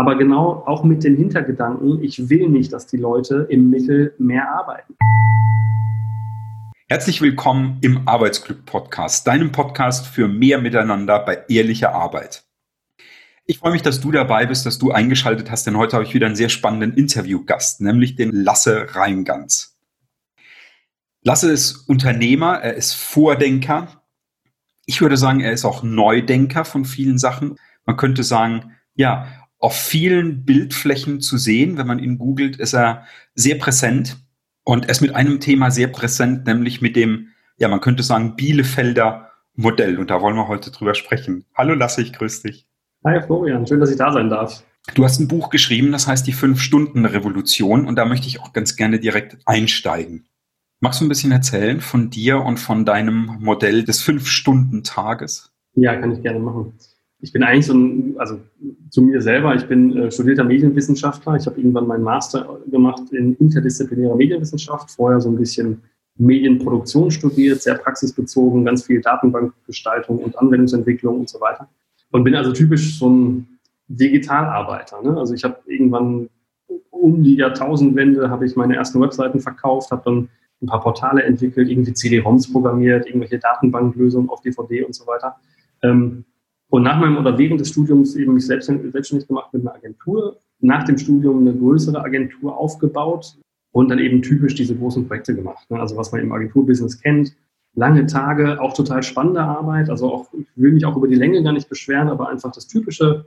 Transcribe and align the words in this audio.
Aber 0.00 0.16
genau 0.16 0.62
auch 0.64 0.82
mit 0.82 1.04
dem 1.04 1.14
Hintergedanken, 1.14 2.02
ich 2.02 2.30
will 2.30 2.48
nicht, 2.48 2.72
dass 2.72 2.86
die 2.86 2.96
Leute 2.96 3.46
im 3.50 3.68
Mittel 3.68 4.14
mehr 4.16 4.50
arbeiten. 4.50 4.96
Herzlich 6.88 7.20
willkommen 7.20 7.76
im 7.82 8.08
Arbeitsglück 8.08 8.64
Podcast, 8.64 9.26
deinem 9.26 9.52
Podcast 9.52 10.06
für 10.06 10.26
mehr 10.26 10.58
Miteinander 10.58 11.18
bei 11.18 11.44
ehrlicher 11.50 11.94
Arbeit. 11.94 12.44
Ich 13.44 13.58
freue 13.58 13.72
mich, 13.72 13.82
dass 13.82 14.00
du 14.00 14.10
dabei 14.10 14.46
bist, 14.46 14.64
dass 14.64 14.78
du 14.78 14.90
eingeschaltet 14.90 15.50
hast, 15.50 15.66
denn 15.66 15.76
heute 15.76 15.96
habe 15.96 16.06
ich 16.06 16.14
wieder 16.14 16.28
einen 16.28 16.34
sehr 16.34 16.48
spannenden 16.48 16.94
Interviewgast, 16.94 17.82
nämlich 17.82 18.16
den 18.16 18.32
Lasse 18.32 18.86
Reingans. 18.94 19.76
Lasse 21.22 21.52
ist 21.52 21.86
Unternehmer, 21.90 22.54
er 22.54 22.72
ist 22.72 22.94
Vordenker. 22.94 24.02
Ich 24.86 25.02
würde 25.02 25.18
sagen, 25.18 25.40
er 25.40 25.52
ist 25.52 25.66
auch 25.66 25.82
Neudenker 25.82 26.64
von 26.64 26.86
vielen 26.86 27.18
Sachen. 27.18 27.56
Man 27.84 27.98
könnte 27.98 28.22
sagen, 28.22 28.76
ja, 28.94 29.26
auf 29.60 29.76
vielen 29.76 30.44
Bildflächen 30.44 31.20
zu 31.20 31.38
sehen, 31.38 31.76
wenn 31.76 31.86
man 31.86 31.98
ihn 31.98 32.18
googelt, 32.18 32.56
ist 32.56 32.74
er 32.74 33.04
sehr 33.34 33.56
präsent. 33.56 34.16
Und 34.64 34.86
er 34.86 34.90
ist 34.90 35.02
mit 35.02 35.14
einem 35.14 35.38
Thema 35.38 35.70
sehr 35.70 35.88
präsent, 35.88 36.46
nämlich 36.46 36.80
mit 36.80 36.96
dem, 36.96 37.28
ja, 37.58 37.68
man 37.68 37.80
könnte 37.80 38.02
sagen, 38.02 38.36
Bielefelder 38.36 39.30
Modell. 39.54 39.98
Und 39.98 40.10
da 40.10 40.22
wollen 40.22 40.36
wir 40.36 40.48
heute 40.48 40.70
drüber 40.70 40.94
sprechen. 40.94 41.44
Hallo 41.54 41.74
Lasse, 41.74 42.00
ich 42.02 42.12
grüße 42.12 42.48
dich. 42.48 42.66
Hi 43.04 43.20
Florian, 43.22 43.66
schön, 43.66 43.80
dass 43.80 43.90
ich 43.90 43.96
da 43.96 44.12
sein 44.12 44.30
darf. 44.30 44.64
Du 44.94 45.04
hast 45.04 45.20
ein 45.20 45.28
Buch 45.28 45.50
geschrieben, 45.50 45.92
das 45.92 46.06
heißt 46.06 46.26
die 46.26 46.32
Fünf-Stunden-Revolution. 46.32 47.86
Und 47.86 47.96
da 47.96 48.06
möchte 48.06 48.28
ich 48.28 48.40
auch 48.40 48.52
ganz 48.52 48.76
gerne 48.76 48.98
direkt 48.98 49.38
einsteigen. 49.44 50.26
Magst 50.80 51.00
du 51.00 51.04
ein 51.04 51.10
bisschen 51.10 51.32
erzählen 51.32 51.82
von 51.82 52.08
dir 52.08 52.40
und 52.40 52.58
von 52.58 52.86
deinem 52.86 53.36
Modell 53.40 53.84
des 53.84 54.02
Fünf-Stunden-Tages? 54.02 55.52
Ja, 55.74 55.96
kann 55.96 56.12
ich 56.12 56.22
gerne 56.22 56.38
machen. 56.38 56.72
Ich 57.22 57.32
bin 57.32 57.42
eigentlich 57.42 57.66
so 57.66 57.74
ein, 57.74 58.14
also 58.18 58.40
zu 58.90 59.02
mir 59.02 59.20
selber, 59.20 59.54
ich 59.54 59.66
bin 59.66 59.96
äh, 59.96 60.10
studierter 60.10 60.44
Medienwissenschaftler. 60.44 61.36
Ich 61.36 61.46
habe 61.46 61.58
irgendwann 61.58 61.86
meinen 61.86 62.02
Master 62.02 62.58
gemacht 62.70 63.12
in 63.12 63.34
interdisziplinärer 63.36 64.16
Medienwissenschaft, 64.16 64.90
vorher 64.90 65.20
so 65.20 65.28
ein 65.28 65.36
bisschen 65.36 65.82
Medienproduktion 66.16 67.10
studiert, 67.10 67.62
sehr 67.62 67.74
praxisbezogen, 67.74 68.64
ganz 68.64 68.84
viel 68.84 69.00
Datenbankgestaltung 69.00 70.18
und 70.18 70.38
Anwendungsentwicklung 70.38 71.20
und 71.20 71.28
so 71.28 71.40
weiter. 71.40 71.68
Und 72.10 72.24
bin 72.24 72.34
also 72.34 72.52
typisch 72.52 72.98
so 72.98 73.08
ein 73.08 73.58
Digitalarbeiter. 73.88 75.02
Ne? 75.02 75.16
Also 75.16 75.34
ich 75.34 75.44
habe 75.44 75.58
irgendwann 75.66 76.28
um 76.90 77.22
die 77.22 77.36
Jahrtausendwende 77.36 78.30
habe 78.30 78.46
ich 78.46 78.56
meine 78.56 78.76
ersten 78.76 79.00
Webseiten 79.00 79.40
verkauft, 79.40 79.90
habe 79.90 80.02
dann 80.04 80.28
ein 80.62 80.66
paar 80.66 80.82
Portale 80.82 81.22
entwickelt, 81.22 81.68
irgendwie 81.68 81.94
CD-ROMs 81.94 82.52
programmiert, 82.52 83.06
irgendwelche 83.06 83.38
Datenbanklösungen 83.38 84.28
auf 84.28 84.42
DVD 84.42 84.84
und 84.84 84.94
so 84.94 85.06
weiter. 85.06 85.36
Ähm, 85.82 86.24
und 86.70 86.84
nach 86.84 86.98
meinem 87.00 87.18
oder 87.18 87.36
während 87.36 87.60
des 87.60 87.70
Studiums 87.70 88.14
eben 88.14 88.34
mich 88.34 88.46
selbst, 88.46 88.66
selbstständig 88.66 89.26
gemacht 89.26 89.52
mit 89.52 89.62
einer 89.62 89.74
Agentur. 89.74 90.38
Nach 90.60 90.84
dem 90.84 90.98
Studium 90.98 91.40
eine 91.40 91.54
größere 91.54 92.02
Agentur 92.02 92.56
aufgebaut 92.56 93.36
und 93.72 93.90
dann 93.90 93.98
eben 93.98 94.22
typisch 94.22 94.54
diese 94.54 94.76
großen 94.76 95.06
Projekte 95.06 95.34
gemacht. 95.34 95.68
Ne? 95.70 95.80
Also 95.80 95.96
was 95.96 96.12
man 96.12 96.20
im 96.20 96.32
Agenturbusiness 96.32 97.00
kennt. 97.00 97.34
Lange 97.74 98.06
Tage, 98.06 98.60
auch 98.60 98.74
total 98.74 99.02
spannende 99.02 99.42
Arbeit. 99.42 99.90
Also 99.90 100.12
auch, 100.12 100.28
ich 100.32 100.46
will 100.56 100.72
mich 100.72 100.84
auch 100.84 100.96
über 100.96 101.08
die 101.08 101.14
Länge 101.16 101.42
gar 101.42 101.52
nicht 101.52 101.68
beschweren, 101.68 102.08
aber 102.08 102.28
einfach 102.28 102.52
das 102.52 102.66
Typische, 102.68 103.24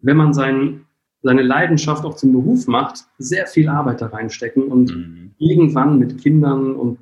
wenn 0.00 0.16
man 0.16 0.32
sein, 0.32 0.82
seine 1.22 1.42
Leidenschaft 1.42 2.04
auch 2.04 2.14
zum 2.14 2.32
Beruf 2.32 2.66
macht, 2.66 3.04
sehr 3.18 3.46
viel 3.46 3.68
Arbeit 3.68 4.00
da 4.00 4.06
reinstecken 4.06 4.64
und 4.64 4.94
mhm. 4.94 5.30
irgendwann 5.38 5.98
mit 5.98 6.18
Kindern 6.18 6.74
und 6.74 6.98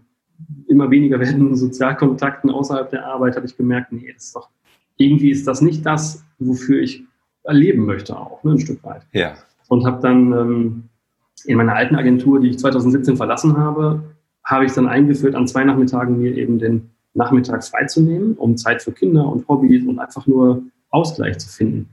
immer 0.67 0.91
weniger 0.91 1.21
werdenden 1.21 1.57
Sozialkontakten 1.57 2.51
außerhalb 2.51 2.91
der 2.91 3.07
Arbeit 3.07 3.37
habe 3.37 3.47
ich 3.47 3.57
gemerkt, 3.57 3.93
nee, 3.93 4.13
das 4.13 4.25
ist 4.25 4.37
doch 4.37 4.49
irgendwie 4.97 5.31
ist 5.31 5.47
das 5.47 5.61
nicht 5.61 5.85
das, 5.85 6.25
wofür 6.39 6.81
ich 6.81 7.05
erleben 7.43 7.85
möchte 7.85 8.19
auch, 8.19 8.43
ne, 8.45 8.53
ein 8.53 8.61
Stück 8.61 8.83
weit. 8.85 9.03
Ja. 9.13 9.35
Und 9.69 9.85
habe 9.85 10.01
dann 10.01 10.33
ähm, 10.33 10.85
in 11.45 11.57
meiner 11.57 11.75
alten 11.75 11.97
Agentur, 11.97 12.41
die 12.41 12.49
ich 12.49 12.59
2017 12.59 13.17
verlassen 13.17 13.57
habe, 13.57 14.03
habe 14.45 14.65
ich 14.65 14.73
dann 14.73 14.87
eingeführt, 14.87 15.35
an 15.35 15.47
zwei 15.47 15.65
Nachmittagen 15.65 16.19
mir 16.19 16.37
eben 16.37 16.59
den 16.59 16.91
Nachmittag 17.15 17.65
freizunehmen, 17.65 18.35
um 18.35 18.57
Zeit 18.57 18.83
für 18.83 18.93
Kinder 18.93 19.27
und 19.27 19.47
Hobbys 19.49 19.87
und 19.87 19.99
einfach 19.99 20.27
nur 20.27 20.63
Ausgleich 20.91 21.39
zu 21.39 21.49
finden. 21.49 21.91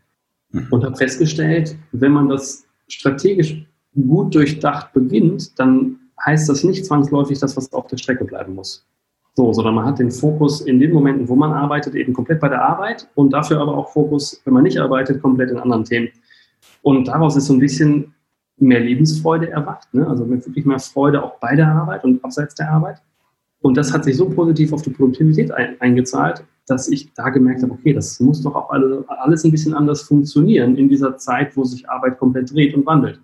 Mhm. 0.52 0.68
Und 0.72 0.84
habe 0.84 0.96
festgestellt, 0.96 1.78
wenn 1.92 2.12
man 2.12 2.30
das 2.30 2.66
strategisch 2.88 3.66
gut 3.94 4.36
durchdacht 4.36 4.94
beginnt, 4.94 5.58
dann 5.60 5.98
heißt 6.26 6.50
das 6.50 6.64
nicht 6.64 6.86
zwangsläufig, 6.86 7.40
dass 7.40 7.58
was 7.58 7.72
auf 7.74 7.88
der 7.88 7.98
Strecke 7.98 8.26
bleiben 8.26 8.56
muss. 8.56 8.86
So, 9.34 9.54
sondern 9.54 9.76
man 9.76 9.86
hat 9.86 10.00
den 10.00 10.12
Fokus 10.12 10.62
in 10.62 10.80
den 10.80 10.92
Momenten, 10.92 11.28
wo 11.30 11.36
man 11.36 11.54
arbeitet, 11.54 11.96
eben 11.96 12.12
komplett 12.12 12.42
bei 12.42 12.50
der 12.50 12.64
Arbeit 12.64 13.08
und 13.16 13.32
dafür 13.32 13.62
aber 13.62 13.78
auch 13.78 13.90
Fokus, 13.90 14.42
wenn 14.44 14.54
man 14.54 14.64
nicht 14.64 14.78
arbeitet, 14.78 15.22
komplett 15.22 15.52
in 15.52 15.58
anderen 15.58 15.86
Themen. 15.86 16.10
Und 16.82 17.08
daraus 17.08 17.38
ist 17.38 17.46
so 17.46 17.54
ein 17.54 17.60
bisschen 17.60 18.14
mehr 18.58 18.82
Lebensfreude 18.82 19.50
erwacht, 19.50 19.94
ne? 19.94 20.06
also 20.08 20.30
wirklich 20.30 20.66
mehr 20.66 20.80
Freude 20.80 21.24
auch 21.24 21.40
bei 21.40 21.56
der 21.56 21.68
Arbeit 21.68 22.04
und 22.04 22.24
abseits 22.24 22.56
der 22.56 22.72
Arbeit. 22.72 23.02
Und 23.62 23.78
das 23.78 23.94
hat 23.94 24.04
sich 24.04 24.18
so 24.18 24.30
positiv 24.30 24.74
auf 24.74 24.82
die 24.82 24.90
Produktivität 24.90 25.52
ein, 25.52 25.80
eingezahlt, 25.80 26.44
dass 26.68 26.88
ich 26.88 27.14
da 27.14 27.30
gemerkt 27.30 27.64
habe, 27.64 27.74
okay, 27.74 27.94
das 27.94 28.20
muss 28.20 28.42
doch 28.42 28.56
auch 28.56 28.70
alle, 28.70 29.06
alles 29.08 29.44
ein 29.44 29.52
bisschen 29.52 29.74
anders 29.74 30.02
funktionieren 30.04 30.76
in 30.76 30.90
dieser 30.90 31.18
Zeit, 31.18 31.56
wo 31.56 31.64
sich 31.64 31.90
Arbeit 31.90 32.20
komplett 32.20 32.54
dreht 32.54 32.76
und 32.76 32.86
wandelt. 32.86 33.20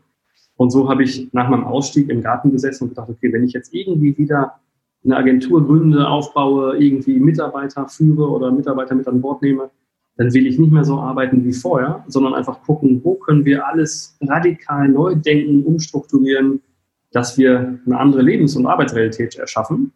Und 0.55 0.71
so 0.71 0.89
habe 0.89 1.03
ich 1.03 1.31
nach 1.33 1.49
meinem 1.49 1.65
Ausstieg 1.65 2.09
im 2.09 2.21
Garten 2.21 2.51
gesessen 2.51 2.85
und 2.85 2.89
gedacht, 2.89 3.09
okay, 3.09 3.31
wenn 3.31 3.43
ich 3.43 3.53
jetzt 3.53 3.73
irgendwie 3.73 4.17
wieder 4.17 4.59
eine 5.03 5.17
Agentur 5.17 5.65
gründe, 5.65 6.07
aufbaue, 6.07 6.77
irgendwie 6.77 7.19
Mitarbeiter 7.19 7.87
führe 7.87 8.29
oder 8.29 8.51
Mitarbeiter 8.51 8.95
mit 8.95 9.07
an 9.07 9.21
Bord 9.21 9.41
nehme, 9.41 9.69
dann 10.17 10.33
will 10.33 10.47
ich 10.47 10.57
nicht 10.57 10.71
mehr 10.71 10.83
so 10.83 10.99
arbeiten 10.99 11.45
wie 11.45 11.53
vorher, 11.53 12.03
sondern 12.07 12.33
einfach 12.33 12.61
gucken, 12.63 13.01
wo 13.03 13.15
können 13.15 13.45
wir 13.45 13.65
alles 13.67 14.17
radikal 14.21 14.89
neu 14.89 15.15
denken, 15.15 15.63
umstrukturieren, 15.63 16.61
dass 17.11 17.37
wir 17.37 17.79
eine 17.85 17.99
andere 17.99 18.21
Lebens- 18.21 18.55
und 18.55 18.65
Arbeitsrealität 18.65 19.35
erschaffen, 19.35 19.93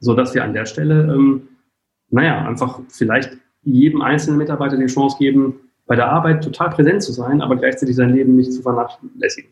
sodass 0.00 0.34
wir 0.34 0.44
an 0.44 0.52
der 0.52 0.66
Stelle, 0.66 1.14
ähm, 1.14 1.48
naja, 2.10 2.46
einfach 2.46 2.80
vielleicht 2.88 3.38
jedem 3.62 4.02
einzelnen 4.02 4.38
Mitarbeiter 4.38 4.76
die 4.76 4.86
Chance 4.86 5.16
geben, 5.18 5.60
bei 5.86 5.96
der 5.96 6.10
Arbeit 6.10 6.42
total 6.42 6.70
präsent 6.70 7.02
zu 7.02 7.12
sein, 7.12 7.40
aber 7.40 7.56
gleichzeitig 7.56 7.96
sein 7.96 8.14
Leben 8.14 8.36
nicht 8.36 8.52
zu 8.52 8.62
vernachlässigen. 8.62 9.50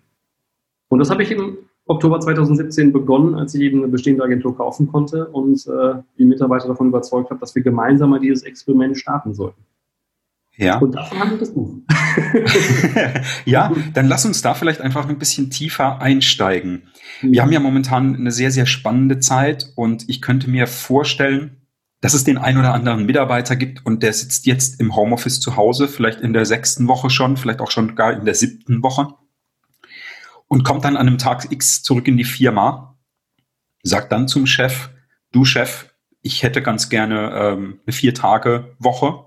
Und 0.89 0.99
das 0.99 1.11
habe 1.11 1.23
ich 1.23 1.31
eben 1.31 1.59
Oktober 1.87 2.21
2017 2.21 2.93
begonnen, 2.93 3.35
als 3.35 3.55
ich 3.55 3.63
eben 3.63 3.79
eine 3.79 3.89
bestehende 3.89 4.23
Agentur 4.23 4.57
kaufen 4.57 4.87
konnte 4.87 5.27
und 5.27 5.67
äh, 5.67 5.95
die 6.19 6.25
Mitarbeiter 6.25 6.69
davon 6.69 6.89
überzeugt 6.89 7.31
habe, 7.31 7.41
dass 7.41 7.55
wir 7.55 7.63
gemeinsam 7.63 8.11
mal 8.11 8.21
dieses 8.21 8.43
Experiment 8.45 8.97
starten 8.97 9.35
sollten. 9.35 9.63
Ja. 10.57 10.79
Und 10.79 10.95
davon 10.95 11.19
handelt 11.19 11.41
das 11.41 11.55
Buch. 11.55 11.75
ja, 13.47 13.73
dann 13.95 14.07
lass 14.07 14.27
uns 14.27 14.43
da 14.43 14.55
vielleicht 14.55 14.81
einfach 14.81 15.09
ein 15.09 15.19
bisschen 15.19 15.51
tiefer 15.51 16.01
einsteigen. 16.01 16.83
Wir 17.23 17.43
haben 17.43 17.53
ja 17.53 17.61
momentan 17.61 18.15
eine 18.15 18.31
sehr, 18.31 18.51
sehr 18.51 18.67
spannende 18.67 19.19
Zeit 19.19 19.73
und 19.77 20.09
ich 20.09 20.21
könnte 20.21 20.51
mir 20.51 20.67
vorstellen, 20.67 21.63
dass 22.03 22.15
es 22.15 22.25
den 22.25 22.37
ein 22.37 22.59
oder 22.59 22.75
anderen 22.75 23.07
Mitarbeiter 23.07 23.57
gibt 23.57 23.87
und 23.87 24.03
der 24.03 24.13
sitzt 24.13 24.45
jetzt 24.47 24.79
im 24.79 24.95
Homeoffice 24.95 25.41
zu 25.41 25.57
Hause, 25.57 25.89
vielleicht 25.89 26.21
in 26.21 26.33
der 26.33 26.45
sechsten 26.45 26.87
Woche 26.87 27.11
schon, 27.11 27.37
vielleicht 27.37 27.61
auch 27.61 27.71
schon 27.71 27.95
gar 27.95 28.13
in 28.13 28.25
der 28.25 28.35
siebten 28.35 28.83
Woche 28.83 29.09
und 30.53 30.65
kommt 30.65 30.85
dann 30.85 30.99
an 30.99 31.09
einem 31.09 31.17
Tag 31.17 31.51
X 31.51 31.83
zurück 31.83 32.07
in 32.07 32.19
die 32.19 32.25
Firma, 32.25 32.99
sagt 33.83 34.13
dann 34.13 34.29
zum 34.29 34.47
Chef, 34.47 34.91
du 35.33 35.47
Chef, 35.47 35.87
ich 36.21 36.43
hätte 36.43 36.61
ganz 36.61 36.91
gerne 36.91 37.33
ähm, 37.35 37.81
eine 37.87 37.93
Vier-Tage-Woche, 37.95 39.25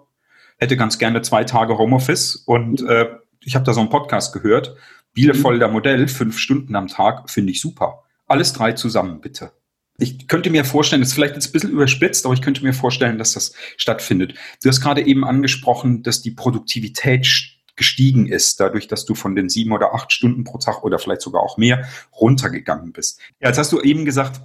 hätte 0.59 0.77
ganz 0.77 0.99
gerne 0.99 1.23
zwei 1.23 1.43
Tage 1.43 1.79
Homeoffice 1.79 2.35
und 2.35 2.87
äh, 2.87 3.07
ich 3.43 3.55
habe 3.55 3.65
da 3.65 3.73
so 3.73 3.79
einen 3.79 3.89
Podcast 3.89 4.33
gehört, 4.33 4.75
Bielefelder 5.15 5.67
Modell, 5.67 6.07
fünf 6.07 6.37
Stunden 6.37 6.75
am 6.75 6.89
Tag, 6.89 7.27
finde 7.31 7.53
ich 7.53 7.59
super. 7.59 8.03
Alles 8.27 8.53
drei 8.53 8.73
zusammen, 8.73 9.19
bitte. 9.19 9.51
Ich 9.97 10.27
könnte 10.27 10.51
mir 10.51 10.63
vorstellen, 10.63 11.01
das 11.01 11.09
ist 11.09 11.15
vielleicht 11.15 11.33
jetzt 11.33 11.47
ein 11.47 11.53
bisschen 11.53 11.71
überspitzt, 11.71 12.25
aber 12.25 12.35
ich 12.35 12.43
könnte 12.43 12.61
mir 12.61 12.73
vorstellen, 12.73 13.17
dass 13.17 13.33
das 13.33 13.55
stattfindet. 13.77 14.35
Du 14.61 14.69
hast 14.69 14.79
gerade 14.79 15.03
eben 15.03 15.25
angesprochen, 15.25 16.03
dass 16.03 16.21
die 16.21 16.31
Produktivität 16.31 17.54
gestiegen 17.75 18.27
ist, 18.27 18.59
dadurch, 18.59 18.87
dass 18.87 19.05
du 19.05 19.15
von 19.15 19.35
den 19.35 19.49
sieben 19.49 19.71
oder 19.71 19.93
acht 19.93 20.11
Stunden 20.11 20.43
pro 20.43 20.57
Tag 20.57 20.83
oder 20.83 20.99
vielleicht 20.99 21.21
sogar 21.21 21.41
auch 21.41 21.57
mehr 21.57 21.87
runtergegangen 22.19 22.91
bist. 22.91 23.19
Ja, 23.39 23.49
jetzt 23.49 23.57
hast 23.57 23.71
du 23.71 23.81
eben 23.81 24.05
gesagt, 24.05 24.41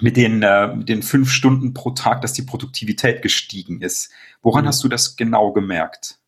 mit 0.00 0.16
den, 0.16 0.42
äh, 0.42 0.74
mit 0.74 0.88
den 0.88 1.02
fünf 1.02 1.30
Stunden 1.30 1.72
pro 1.72 1.90
Tag, 1.90 2.20
dass 2.22 2.32
die 2.32 2.42
Produktivität 2.42 3.22
gestiegen 3.22 3.80
ist. 3.80 4.10
Woran 4.42 4.64
mhm. 4.64 4.68
hast 4.68 4.82
du 4.82 4.88
das 4.88 5.16
genau 5.16 5.52
gemerkt? 5.52 6.18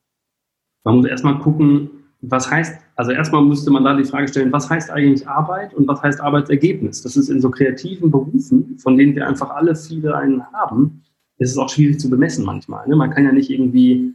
Man 0.85 0.97
muss 0.97 1.06
erstmal 1.06 1.38
gucken, 1.41 1.91
was 2.21 2.50
heißt, 2.50 2.79
also 2.94 3.11
erstmal 3.11 3.43
müsste 3.43 3.71
man 3.71 3.85
da 3.85 3.94
die 3.94 4.05
Frage 4.05 4.29
stellen, 4.29 4.53
was 4.53 4.71
heißt 4.71 4.91
eigentlich 4.91 5.29
Arbeit 5.29 5.75
und 5.75 5.87
was 5.87 6.03
heißt 6.03 6.21
Arbeitsergebnis? 6.21 7.03
Das 7.03 7.17
ist 7.17 7.29
in 7.29 7.41
so 7.41 7.50
kreativen 7.50 8.11
Berufen, 8.11 8.79
von 8.79 8.97
denen 8.97 9.15
wir 9.15 9.26
einfach 9.26 9.50
alle 9.50 9.75
viele 9.75 10.17
einen 10.17 10.44
haben, 10.53 11.03
ist 11.38 11.50
es 11.50 11.59
auch 11.59 11.69
schwierig 11.69 12.00
zu 12.00 12.09
bemessen 12.09 12.44
manchmal. 12.44 12.87
Ne? 12.88 12.97
Man 12.97 13.11
kann 13.11 13.25
ja 13.25 13.32
nicht 13.32 13.50
irgendwie 13.50 14.15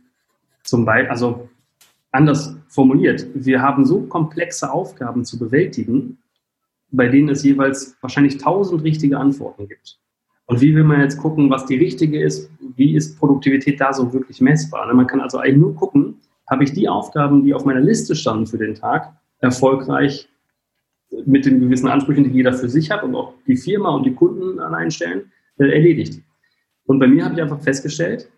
zum 0.63 0.85
Beispiel, 0.85 1.09
also 1.09 1.50
Anders 2.11 2.57
formuliert, 2.67 3.27
wir 3.33 3.61
haben 3.61 3.85
so 3.85 4.01
komplexe 4.01 4.71
Aufgaben 4.71 5.23
zu 5.23 5.39
bewältigen, 5.39 6.17
bei 6.91 7.07
denen 7.07 7.29
es 7.29 7.43
jeweils 7.43 7.95
wahrscheinlich 8.01 8.37
tausend 8.37 8.83
richtige 8.83 9.17
Antworten 9.17 9.67
gibt. 9.67 9.97
Und 10.45 10.59
wie 10.59 10.75
will 10.75 10.83
man 10.83 10.99
jetzt 10.99 11.17
gucken, 11.17 11.49
was 11.49 11.65
die 11.65 11.77
richtige 11.77 12.21
ist? 12.21 12.51
Wie 12.75 12.95
ist 12.95 13.17
Produktivität 13.17 13.79
da 13.79 13.93
so 13.93 14.11
wirklich 14.11 14.41
messbar? 14.41 14.93
Man 14.93 15.07
kann 15.07 15.21
also 15.21 15.37
eigentlich 15.37 15.57
nur 15.57 15.75
gucken, 15.75 16.15
habe 16.49 16.65
ich 16.65 16.73
die 16.73 16.89
Aufgaben, 16.89 17.45
die 17.45 17.53
auf 17.53 17.63
meiner 17.63 17.79
Liste 17.79 18.15
standen 18.15 18.45
für 18.45 18.57
den 18.57 18.75
Tag, 18.75 19.13
erfolgreich 19.39 20.27
mit 21.25 21.45
den 21.45 21.61
gewissen 21.61 21.87
Ansprüchen, 21.87 22.25
die 22.25 22.31
jeder 22.31 22.51
für 22.51 22.67
sich 22.67 22.91
hat 22.91 23.03
und 23.03 23.15
auch 23.15 23.33
die 23.47 23.55
Firma 23.55 23.89
und 23.95 24.05
die 24.05 24.13
Kunden 24.13 24.59
an 24.59 24.75
einen 24.75 24.91
Stellen, 24.91 25.31
äh, 25.57 25.69
erledigt. 25.69 26.21
Und 26.85 26.99
bei 26.99 27.07
mir 27.07 27.23
habe 27.23 27.35
ich 27.35 27.41
einfach 27.41 27.61
festgestellt, 27.61 28.29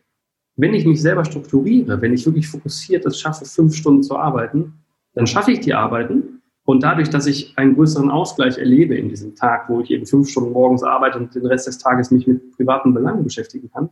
wenn 0.55 0.73
ich 0.73 0.85
mich 0.85 1.01
selber 1.01 1.25
strukturiere, 1.25 2.01
wenn 2.01 2.13
ich 2.13 2.25
wirklich 2.25 2.47
fokussiert 2.47 3.05
es 3.05 3.19
schaffe, 3.19 3.45
fünf 3.45 3.75
Stunden 3.75 4.03
zu 4.03 4.17
arbeiten, 4.17 4.73
dann 5.15 5.27
schaffe 5.27 5.51
ich 5.51 5.59
die 5.61 5.73
Arbeiten. 5.73 6.41
Und 6.65 6.83
dadurch, 6.83 7.09
dass 7.09 7.27
ich 7.27 7.57
einen 7.57 7.75
größeren 7.75 8.09
Ausgleich 8.09 8.57
erlebe 8.57 8.95
in 8.95 9.09
diesem 9.09 9.35
Tag, 9.35 9.67
wo 9.67 9.81
ich 9.81 9.91
eben 9.91 10.05
fünf 10.05 10.29
Stunden 10.29 10.53
morgens 10.53 10.83
arbeite 10.83 11.19
und 11.19 11.35
den 11.35 11.45
Rest 11.45 11.67
des 11.67 11.77
Tages 11.77 12.11
mich 12.11 12.25
mit 12.25 12.55
privaten 12.55 12.93
Belangen 12.93 13.23
beschäftigen 13.23 13.69
kann, 13.69 13.89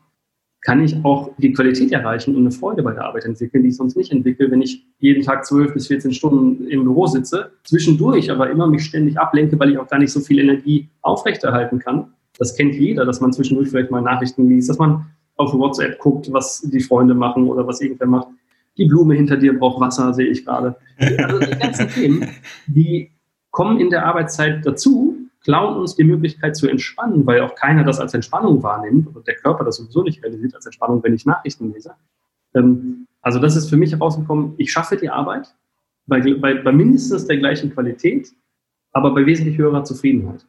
kann 0.62 0.84
ich 0.84 0.96
auch 1.04 1.32
die 1.38 1.54
Qualität 1.54 1.92
erreichen 1.92 2.36
und 2.36 2.42
eine 2.42 2.52
Freude 2.52 2.84
bei 2.84 2.94
der 2.94 3.06
Arbeit 3.06 3.26
entwickeln, 3.26 3.64
die 3.64 3.70
ich 3.70 3.78
sonst 3.78 3.98
nicht 3.98 4.12
entwickle, 4.12 4.50
wenn 4.52 4.62
ich 4.62 4.86
jeden 5.00 5.24
Tag 5.24 5.44
zwölf 5.44 5.74
bis 5.74 5.88
14 5.88 6.14
Stunden 6.14 6.68
im 6.68 6.84
Büro 6.84 7.08
sitze, 7.08 7.52
zwischendurch 7.64 8.32
aber 8.32 8.50
immer 8.50 8.68
mich 8.68 8.86
ständig 8.86 9.18
ablenke, 9.20 9.60
weil 9.60 9.72
ich 9.72 9.80
auch 9.80 9.88
gar 9.88 9.98
nicht 9.98 10.12
so 10.12 10.20
viel 10.20 10.38
Energie 10.38 10.88
aufrechterhalten 11.02 11.80
kann. 11.80 12.14
Das 12.38 12.56
kennt 12.56 12.76
jeder, 12.76 13.06
dass 13.06 13.22
man 13.22 13.34
zwischendurch 13.34 13.70
vielleicht 13.70 13.90
mal 13.90 14.02
Nachrichten 14.02 14.48
liest, 14.48 14.70
dass 14.70 14.78
man 14.78 15.08
auf 15.38 15.54
WhatsApp 15.54 16.00
guckt, 16.00 16.32
was 16.32 16.62
die 16.62 16.82
Freunde 16.82 17.14
machen 17.14 17.48
oder 17.48 17.66
was 17.66 17.82
irgendwer 17.82 18.08
macht. 18.08 18.28
Die 18.78 18.86
Blume 18.86 19.16
hinter 19.16 19.38
dir 19.38 19.58
braucht 19.58 19.80
Wasser, 19.82 20.14
sehe 20.14 20.28
ich 20.28 20.46
gerade. 20.46 20.76
Also 20.98 21.40
die 21.40 21.60
ganzen 21.60 21.90
Themen, 21.94 22.28
die 22.68 23.12
kommen 23.52 23.80
in 23.80 23.90
der 23.90 24.06
Arbeitszeit 24.06 24.66
dazu 24.66 25.18
klauen 25.44 25.78
uns 25.78 25.96
die 25.96 26.04
Möglichkeit 26.04 26.56
zu 26.56 26.68
entspannen, 26.68 27.26
weil 27.26 27.42
auch 27.42 27.56
keiner 27.56 27.84
das 27.84 28.00
als 28.00 28.14
Entspannung 28.14 28.62
wahrnimmt 28.64 29.16
und 29.16 29.28
der 29.28 29.36
Körper 29.36 29.64
das 29.64 29.78
sowieso 29.78 30.04
nicht 30.04 30.24
realisiert 30.24 30.56
als 30.56 30.66
Entspannung, 30.66 31.04
wenn 31.04 31.14
ich 31.14 31.26
Nachrichten 31.26 31.74
lese. 31.74 31.96
Ähm, 32.54 33.08
also 33.22 33.40
das 33.40 33.56
ist 33.56 33.70
für 33.70 33.78
mich 33.78 33.92
herausgekommen, 33.92 34.54
ich 34.58 34.72
schaffe 34.72 34.98
die 34.98 35.10
Arbeit 35.10 35.54
bei, 36.06 36.22
bei, 36.36 36.56
bei 36.56 36.72
mindestens 36.72 37.26
der 37.26 37.38
gleichen 37.38 37.74
Qualität, 37.74 38.32
aber 38.92 39.14
bei 39.14 39.26
wesentlich 39.26 39.58
höherer 39.58 39.84
Zufriedenheit. 39.84 40.46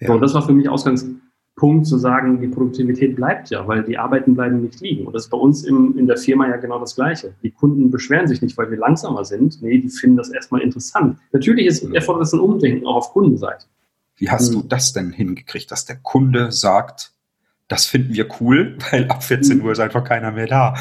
Ja. 0.00 0.08
So, 0.08 0.18
das 0.18 0.34
war 0.34 0.42
für 0.42 0.52
mich 0.52 0.68
Ausgangspunkt 1.54 1.86
zu 1.86 1.98
sagen, 1.98 2.40
die 2.40 2.48
Produktivität 2.48 3.16
bleibt 3.16 3.50
ja, 3.50 3.66
weil 3.66 3.84
die 3.84 3.96
Arbeiten 3.96 4.34
bleiben 4.34 4.62
nicht 4.62 4.80
liegen. 4.80 5.06
Und 5.06 5.14
das 5.14 5.24
ist 5.24 5.30
bei 5.30 5.38
uns 5.38 5.64
im, 5.64 5.96
in 5.96 6.06
der 6.06 6.16
Firma 6.16 6.48
ja 6.48 6.56
genau 6.56 6.78
das 6.78 6.94
Gleiche. 6.94 7.34
Die 7.42 7.50
Kunden 7.50 7.90
beschweren 7.90 8.26
sich 8.26 8.42
nicht, 8.42 8.56
weil 8.58 8.70
wir 8.70 8.78
langsamer 8.78 9.24
sind. 9.24 9.62
Nee, 9.62 9.78
die 9.78 9.88
finden 9.88 10.16
das 10.16 10.30
erstmal 10.30 10.62
interessant. 10.62 11.18
Natürlich 11.32 11.66
ist, 11.66 11.84
erfordert 11.94 12.22
das 12.22 12.32
ein 12.32 12.40
Umdenken 12.40 12.86
auch 12.86 12.96
auf 12.96 13.12
Kundenseite. 13.12 13.66
Wie 14.16 14.30
hast 14.30 14.50
mhm. 14.50 14.62
du 14.62 14.68
das 14.68 14.92
denn 14.92 15.10
hingekriegt, 15.10 15.70
dass 15.70 15.84
der 15.84 15.96
Kunde 15.96 16.52
sagt, 16.52 17.12
das 17.68 17.86
finden 17.86 18.14
wir 18.14 18.28
cool, 18.40 18.76
weil 18.90 19.08
ab 19.08 19.22
14 19.22 19.58
mhm. 19.58 19.64
Uhr 19.64 19.72
ist 19.72 19.80
einfach 19.80 20.04
keiner 20.04 20.32
mehr 20.32 20.46
da? 20.46 20.74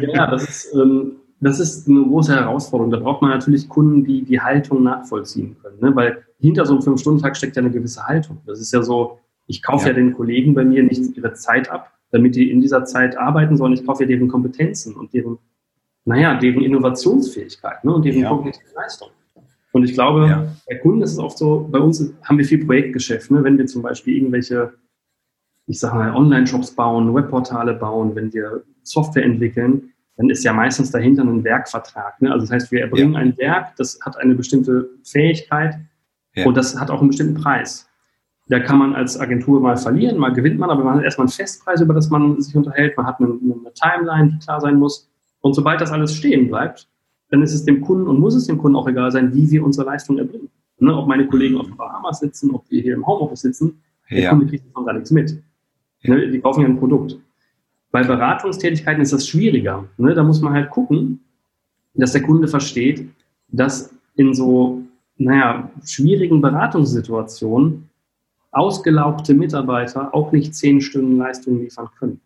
Ja, 0.00 0.30
das 0.30 0.48
ist, 0.48 0.74
ähm, 0.74 1.12
das 1.40 1.60
ist 1.60 1.88
eine 1.88 2.02
große 2.02 2.34
Herausforderung. 2.34 2.90
Da 2.90 2.98
braucht 2.98 3.22
man 3.22 3.30
natürlich 3.30 3.68
Kunden, 3.68 4.04
die 4.04 4.22
die 4.22 4.40
Haltung 4.40 4.82
nachvollziehen 4.82 5.56
können. 5.62 5.78
Ne? 5.80 5.94
Weil 5.94 6.24
hinter 6.38 6.66
so 6.66 6.74
einem 6.74 6.82
Fünf-Stunden-Tag 6.82 7.36
steckt 7.36 7.56
ja 7.56 7.62
eine 7.62 7.70
gewisse 7.70 8.02
Haltung. 8.06 8.38
Das 8.46 8.60
ist 8.60 8.72
ja 8.72 8.82
so, 8.82 9.18
ich 9.50 9.62
kaufe 9.62 9.88
ja. 9.88 9.88
ja 9.88 9.94
den 9.94 10.14
Kollegen 10.14 10.54
bei 10.54 10.64
mir 10.64 10.82
nicht 10.82 11.16
ihre 11.16 11.34
Zeit 11.34 11.70
ab, 11.70 11.92
damit 12.12 12.36
die 12.36 12.50
in 12.50 12.60
dieser 12.60 12.84
Zeit 12.84 13.18
arbeiten, 13.18 13.56
sondern 13.56 13.78
ich 13.78 13.86
kaufe 13.86 14.04
ja 14.04 14.08
deren 14.08 14.28
Kompetenzen 14.28 14.94
und 14.94 15.12
deren, 15.12 15.38
naja, 16.04 16.38
deren 16.38 16.62
Innovationsfähigkeit 16.62 17.84
ne? 17.84 17.92
und 17.92 18.04
deren 18.04 18.20
ja. 18.20 18.28
kognitive 18.28 18.72
Leistung. 18.74 19.08
Und 19.72 19.84
ich 19.84 19.94
glaube, 19.94 20.26
ja. 20.26 20.46
bei 20.68 20.76
Kunden 20.76 21.02
ist 21.02 21.12
es 21.12 21.18
oft 21.18 21.38
so, 21.38 21.68
bei 21.70 21.78
uns 21.78 22.12
haben 22.24 22.38
wir 22.38 22.44
viel 22.44 22.64
Projektgeschäft. 22.64 23.30
Ne? 23.30 23.42
Wenn 23.42 23.58
wir 23.58 23.66
zum 23.66 23.82
Beispiel 23.82 24.16
irgendwelche, 24.16 24.72
ich 25.66 25.78
sage 25.78 25.96
mal, 25.96 26.14
Online-Shops 26.14 26.72
bauen, 26.72 27.12
Webportale 27.14 27.74
bauen, 27.74 28.14
wenn 28.14 28.32
wir 28.32 28.62
Software 28.82 29.24
entwickeln, 29.24 29.92
dann 30.16 30.30
ist 30.30 30.44
ja 30.44 30.52
meistens 30.52 30.90
dahinter 30.90 31.24
ein 31.24 31.42
Werkvertrag. 31.42 32.20
Ne? 32.22 32.30
Also 32.30 32.46
das 32.46 32.52
heißt, 32.52 32.72
wir 32.72 32.82
erbringen 32.82 33.14
ja. 33.14 33.18
ein 33.18 33.36
Werk, 33.38 33.74
das 33.76 33.98
hat 34.04 34.16
eine 34.16 34.34
bestimmte 34.34 34.90
Fähigkeit 35.04 35.76
ja. 36.34 36.46
und 36.46 36.56
das 36.56 36.78
hat 36.78 36.90
auch 36.90 37.00
einen 37.00 37.08
bestimmten 37.08 37.34
Preis. 37.34 37.89
Da 38.50 38.58
kann 38.58 38.80
man 38.80 38.96
als 38.96 39.18
Agentur 39.18 39.60
mal 39.60 39.76
verlieren, 39.76 40.18
mal 40.18 40.32
gewinnt 40.32 40.58
man, 40.58 40.70
aber 40.70 40.82
man 40.82 40.96
hat 40.96 41.04
erstmal 41.04 41.26
einen 41.26 41.32
Festpreis, 41.32 41.80
über 41.82 41.94
das 41.94 42.10
man 42.10 42.42
sich 42.42 42.56
unterhält. 42.56 42.96
Man 42.96 43.06
hat 43.06 43.20
eine, 43.20 43.28
eine 43.28 43.72
Timeline, 43.74 44.30
die 44.32 44.38
klar 44.44 44.60
sein 44.60 44.74
muss. 44.74 45.08
Und 45.40 45.54
sobald 45.54 45.80
das 45.80 45.92
alles 45.92 46.12
stehen 46.16 46.48
bleibt, 46.48 46.88
dann 47.30 47.42
ist 47.42 47.54
es 47.54 47.64
dem 47.64 47.80
Kunden 47.80 48.08
und 48.08 48.18
muss 48.18 48.34
es 48.34 48.48
dem 48.48 48.58
Kunden 48.58 48.76
auch 48.76 48.88
egal 48.88 49.12
sein, 49.12 49.32
wie 49.32 49.48
wir 49.52 49.64
unsere 49.64 49.86
Leistung 49.86 50.18
erbringen. 50.18 50.48
Ne, 50.80 50.92
ob 50.96 51.06
meine 51.06 51.28
Kollegen 51.28 51.58
auf 51.58 51.66
den 51.66 51.76
Bahamas 51.76 52.18
sitzen, 52.18 52.50
ob 52.50 52.68
wir 52.70 52.82
hier 52.82 52.94
im 52.94 53.06
Homeoffice 53.06 53.42
sitzen, 53.42 53.80
der 54.10 54.18
ja. 54.18 54.30
Kunde 54.30 54.46
kriegt 54.46 54.66
davon 54.66 54.84
gar 54.84 54.94
nichts 54.94 55.12
mit. 55.12 55.40
Ne, 56.02 56.28
die 56.28 56.40
kaufen 56.40 56.62
ja 56.62 56.66
ein 56.66 56.78
Produkt. 56.78 57.20
Bei 57.92 58.02
Beratungstätigkeiten 58.02 59.00
ist 59.00 59.12
das 59.12 59.28
schwieriger. 59.28 59.84
Ne, 59.96 60.12
da 60.12 60.24
muss 60.24 60.40
man 60.40 60.54
halt 60.54 60.70
gucken, 60.70 61.20
dass 61.94 62.12
der 62.12 62.22
Kunde 62.22 62.48
versteht, 62.48 63.06
dass 63.46 63.94
in 64.16 64.34
so, 64.34 64.82
naja, 65.18 65.70
schwierigen 65.84 66.40
Beratungssituationen 66.40 67.89
ausgelaugte 68.52 69.34
Mitarbeiter 69.34 70.14
auch 70.14 70.32
nicht 70.32 70.54
zehn 70.54 70.80
Stunden 70.80 71.16
Leistung 71.18 71.60
liefern 71.60 71.88
können. 71.98 72.20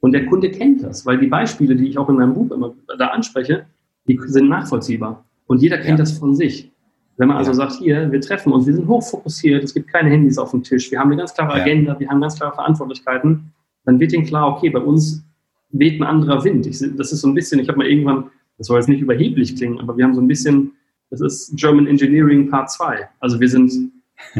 Und 0.00 0.12
der 0.12 0.26
Kunde 0.26 0.50
kennt 0.50 0.82
das, 0.82 1.06
weil 1.06 1.18
die 1.18 1.26
Beispiele, 1.26 1.74
die 1.74 1.88
ich 1.88 1.98
auch 1.98 2.08
in 2.08 2.16
meinem 2.16 2.34
Buch 2.34 2.50
immer 2.54 2.74
da 2.98 3.08
anspreche, 3.08 3.66
die 4.06 4.18
sind 4.26 4.48
nachvollziehbar. 4.48 5.24
Und 5.46 5.62
jeder 5.62 5.78
kennt 5.78 5.90
ja. 5.90 5.96
das 5.96 6.18
von 6.18 6.34
sich. 6.34 6.70
Wenn 7.16 7.28
man 7.28 7.38
also 7.38 7.52
sagt, 7.52 7.72
hier, 7.74 8.12
wir 8.12 8.20
treffen 8.20 8.52
uns, 8.52 8.66
wir 8.66 8.74
sind 8.74 8.86
hochfokussiert, 8.88 9.64
es 9.64 9.72
gibt 9.72 9.88
keine 9.88 10.10
Handys 10.10 10.38
auf 10.38 10.50
dem 10.50 10.62
Tisch, 10.62 10.90
wir 10.90 10.98
haben 10.98 11.08
eine 11.08 11.16
ganz 11.16 11.32
klare 11.32 11.54
Agenda, 11.54 11.98
wir 11.98 12.08
haben 12.08 12.20
ganz 12.20 12.36
klare 12.36 12.54
Verantwortlichkeiten, 12.54 13.52
dann 13.84 13.98
wird 13.98 14.12
ihnen 14.12 14.26
klar, 14.26 14.48
okay, 14.54 14.68
bei 14.68 14.80
uns 14.80 15.24
weht 15.70 16.00
ein 16.00 16.04
anderer 16.04 16.44
Wind. 16.44 16.66
Ich, 16.66 16.78
das 16.78 17.12
ist 17.12 17.22
so 17.22 17.28
ein 17.28 17.34
bisschen, 17.34 17.58
ich 17.58 17.68
habe 17.68 17.78
mal 17.78 17.86
irgendwann, 17.86 18.30
das 18.58 18.66
soll 18.66 18.78
jetzt 18.78 18.88
nicht 18.88 19.00
überheblich 19.00 19.56
klingen, 19.56 19.80
aber 19.80 19.96
wir 19.96 20.04
haben 20.04 20.14
so 20.14 20.20
ein 20.20 20.28
bisschen, 20.28 20.72
das 21.10 21.20
ist 21.20 21.56
German 21.56 21.86
Engineering 21.86 22.50
Part 22.50 22.70
2. 22.70 23.08
Also 23.20 23.40
wir 23.40 23.48
sind 23.48 23.92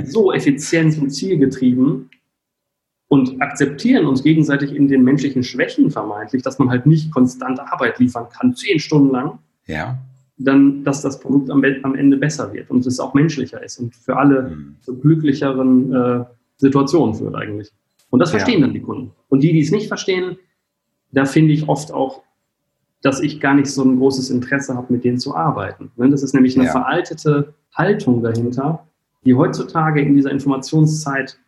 so 0.05 0.33
effizient 0.33 0.99
und 0.99 1.11
zielgetrieben 1.11 2.11
und 3.09 3.41
akzeptieren 3.41 4.07
uns 4.07 4.23
gegenseitig 4.23 4.75
in 4.75 4.89
den 4.89 5.03
menschlichen 5.05 5.43
Schwächen 5.43 5.91
vermeintlich, 5.91 6.43
dass 6.43 6.59
man 6.59 6.71
halt 6.71 6.87
nicht 6.87 7.13
konstant 7.13 7.61
Arbeit 7.61 7.99
liefern 7.99 8.27
kann, 8.29 8.55
zehn 8.55 8.79
Stunden 8.79 9.13
lang 9.13 9.39
ja. 9.67 9.99
dann, 10.39 10.83
dass 10.85 11.03
das 11.03 11.21
Produkt 11.21 11.51
am, 11.51 11.63
am, 11.83 11.95
Ende 11.95 12.17
besser 12.17 12.53
wird 12.53 12.71
und 12.71 12.85
es 12.85 12.99
auch 12.99 13.15
menschlicher 13.15 13.63
ist 13.63 13.79
und 13.79 13.95
für 13.95 14.17
alle 14.17 14.51
mhm. 14.51 14.77
zu 14.81 14.99
glücklicheren 14.99 15.93
äh, 15.93 16.25
Situationen 16.57 17.15
führt 17.15 17.35
eigentlich. 17.35 17.71
Und 18.11 18.21
das 18.21 18.31
verstehen 18.31 18.61
ja. 18.61 18.67
dann 18.67 18.75
die 18.75 18.81
Kunden. 18.81 19.13
Und 19.29 19.43
die, 19.43 19.53
die 19.53 19.61
es 19.61 19.71
nicht 19.71 19.89
verstehen, 19.89 20.39
da 21.13 21.25
finde 21.25 21.53
ich 21.53 21.69
oft 21.69 21.93
auch, 21.93 22.23
dass 23.03 23.21
ich 23.21 23.41
gar 23.41 23.55
nicht 23.55 23.69
so 23.69 23.85
ein 23.85 23.99
großes 23.99 24.31
Interesse 24.31 24.75
habe, 24.75 24.93
mit 24.93 25.05
denen 25.05 25.19
zu 25.19 25.37
arbeiten. 25.37 25.91
Ne, 25.97 26.11
das 26.11 26.23
ist 26.23 26.35
nämlich 26.35 26.57
eine 26.57 26.67
ja. 26.67 26.73
veraltete 26.73 27.55
Haltung 27.75 28.23
dahinter, 28.23 28.87
die 29.27 29.35
heutzutage 29.35 30.01
in 30.01 30.15
dieser 30.15 30.31
Informationszeit 30.31 31.39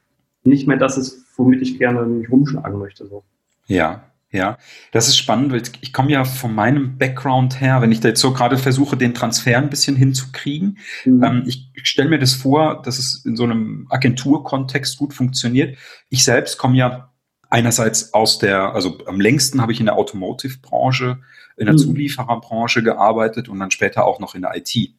nicht 0.44 0.66
mehr 0.66 0.76
das 0.76 0.98
ist, 0.98 1.24
womit 1.36 1.62
ich 1.62 1.78
gerne 1.78 2.02
mich 2.02 2.30
rumschlagen 2.30 2.78
möchte. 2.78 3.06
So. 3.06 3.24
Ja, 3.66 4.02
ja, 4.30 4.58
das 4.92 5.08
ist 5.08 5.16
spannend, 5.16 5.52
weil 5.52 5.62
ich 5.80 5.92
komme 5.94 6.10
ja 6.10 6.24
von 6.24 6.54
meinem 6.54 6.98
Background 6.98 7.62
her, 7.62 7.80
wenn 7.80 7.92
ich 7.92 8.00
da 8.00 8.08
jetzt 8.08 8.20
so 8.20 8.34
gerade 8.34 8.58
versuche, 8.58 8.96
den 8.96 9.14
Transfer 9.14 9.56
ein 9.56 9.70
bisschen 9.70 9.96
hinzukriegen. 9.96 10.78
Mhm. 11.06 11.24
Ähm, 11.24 11.42
ich 11.46 11.70
stelle 11.84 12.10
mir 12.10 12.18
das 12.18 12.34
vor, 12.34 12.82
dass 12.82 12.98
es 12.98 13.24
in 13.24 13.36
so 13.36 13.44
einem 13.44 13.86
Agenturkontext 13.88 14.98
gut 14.98 15.14
funktioniert. 15.14 15.78
Ich 16.10 16.24
selbst 16.24 16.58
komme 16.58 16.76
ja 16.76 17.10
einerseits 17.48 18.12
aus 18.12 18.38
der, 18.38 18.74
also 18.74 18.98
am 19.06 19.18
längsten 19.18 19.62
habe 19.62 19.72
ich 19.72 19.80
in 19.80 19.86
der 19.86 19.96
Automotive-Branche, 19.96 21.20
in 21.56 21.64
der 21.64 21.72
mhm. 21.72 21.78
Zuliefererbranche 21.78 22.82
gearbeitet 22.82 23.48
und 23.48 23.58
dann 23.58 23.70
später 23.70 24.04
auch 24.04 24.20
noch 24.20 24.34
in 24.34 24.42
der 24.42 24.54
IT. 24.56 24.92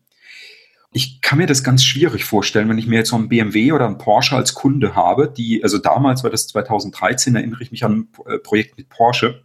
Ich 0.91 1.22
kann 1.22 1.38
mir 1.38 1.46
das 1.46 1.63
ganz 1.63 1.84
schwierig 1.84 2.25
vorstellen, 2.25 2.67
wenn 2.69 2.79
ich 2.79 2.88
mir 2.88 2.98
jetzt 2.98 3.10
so 3.10 3.15
ein 3.15 3.29
BMW 3.29 3.74
oder 3.74 3.88
ein 3.88 4.00
Porsche 4.00 4.36
als 4.36 4.55
Kunde 4.55 4.96
habe, 4.96 5.31
die, 5.36 5.63
also 5.63 5.77
damals 5.77 6.24
war 6.24 6.31
das 6.31 6.48
2013, 6.48 7.36
erinnere 7.36 7.62
ich 7.62 7.72
mich 7.72 7.86
an 7.86 7.91
ein 7.91 8.08
äh, 8.25 8.39
Projekt 8.39 8.77
mit 8.77 8.89
Porsche. 8.89 9.43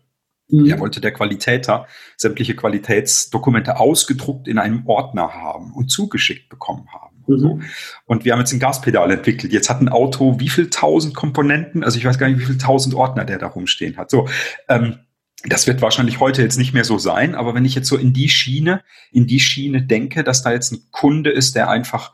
Mhm. 0.49 0.65
Der 0.65 0.81
wollte 0.81 1.01
der 1.01 1.13
Qualitäter 1.13 1.87
sämtliche 2.17 2.57
Qualitätsdokumente 2.57 3.79
ausgedruckt 3.79 4.49
in 4.49 4.59
einem 4.59 4.87
Ordner 4.87 5.35
haben 5.35 5.73
und 5.75 5.91
zugeschickt 5.91 6.49
bekommen 6.49 6.89
haben. 6.93 7.25
Und, 7.27 7.39
so. 7.39 7.55
Mhm. 7.55 7.63
und 8.07 8.25
wir 8.25 8.33
haben 8.33 8.41
jetzt 8.41 8.53
ein 8.53 8.61
Gaspedal 8.61 9.11
entwickelt. 9.11 9.53
Jetzt 9.53 9.69
hat 9.69 9.81
ein 9.81 9.89
Auto 9.89 10.41
wie 10.41 10.49
viel 10.49 10.71
tausend 10.71 11.15
Komponenten, 11.15 11.85
also 11.85 11.99
ich 11.99 12.05
weiß 12.05 12.19
gar 12.19 12.29
nicht, 12.29 12.41
wie 12.41 12.45
viel 12.45 12.59
tausend 12.59 12.95
Ordner 12.95 13.25
der 13.25 13.39
da 13.39 13.49
rumstehen 13.49 13.97
hat. 13.97 14.11
So, 14.11 14.29
ähm, 14.69 14.99
das 15.47 15.67
wird 15.67 15.83
wahrscheinlich 15.83 16.21
heute 16.21 16.43
jetzt 16.43 16.57
nicht 16.57 16.73
mehr 16.73 16.85
so 16.85 16.99
sein, 16.99 17.35
aber 17.35 17.55
wenn 17.55 17.65
ich 17.65 17.75
jetzt 17.75 17.89
so 17.89 17.97
in 17.97 18.13
die 18.13 18.29
Schiene, 18.29 18.83
in 19.13 19.27
die 19.27 19.41
Schiene 19.41 19.83
denke, 19.83 20.25
dass 20.25 20.43
da 20.43 20.53
jetzt 20.53 20.73
ein 20.73 20.83
Kunde 20.91 21.31
ist, 21.31 21.55
der 21.55 21.69
einfach 21.69 22.13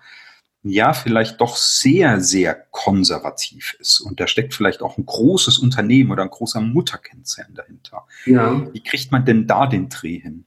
ja, 0.63 0.93
vielleicht 0.93 1.41
doch 1.41 1.57
sehr, 1.57 2.21
sehr 2.21 2.55
konservativ 2.71 3.77
ist. 3.81 4.01
Und 4.01 4.21
da 4.21 4.27
steckt 4.27 4.53
vielleicht 4.53 4.83
auch 4.83 4.99
ein 4.99 5.07
großes 5.07 5.59
Unternehmen 5.59 6.11
oder 6.11 6.23
ein 6.23 6.29
großer 6.29 6.61
Mutterkonzern 6.61 7.55
dahinter. 7.55 8.05
Ja. 8.27 8.69
Wie 8.73 8.83
kriegt 8.83 9.11
man 9.11 9.25
denn 9.25 9.47
da 9.47 9.67
den 9.67 9.89
Dreh 9.89 10.19
hin? 10.19 10.45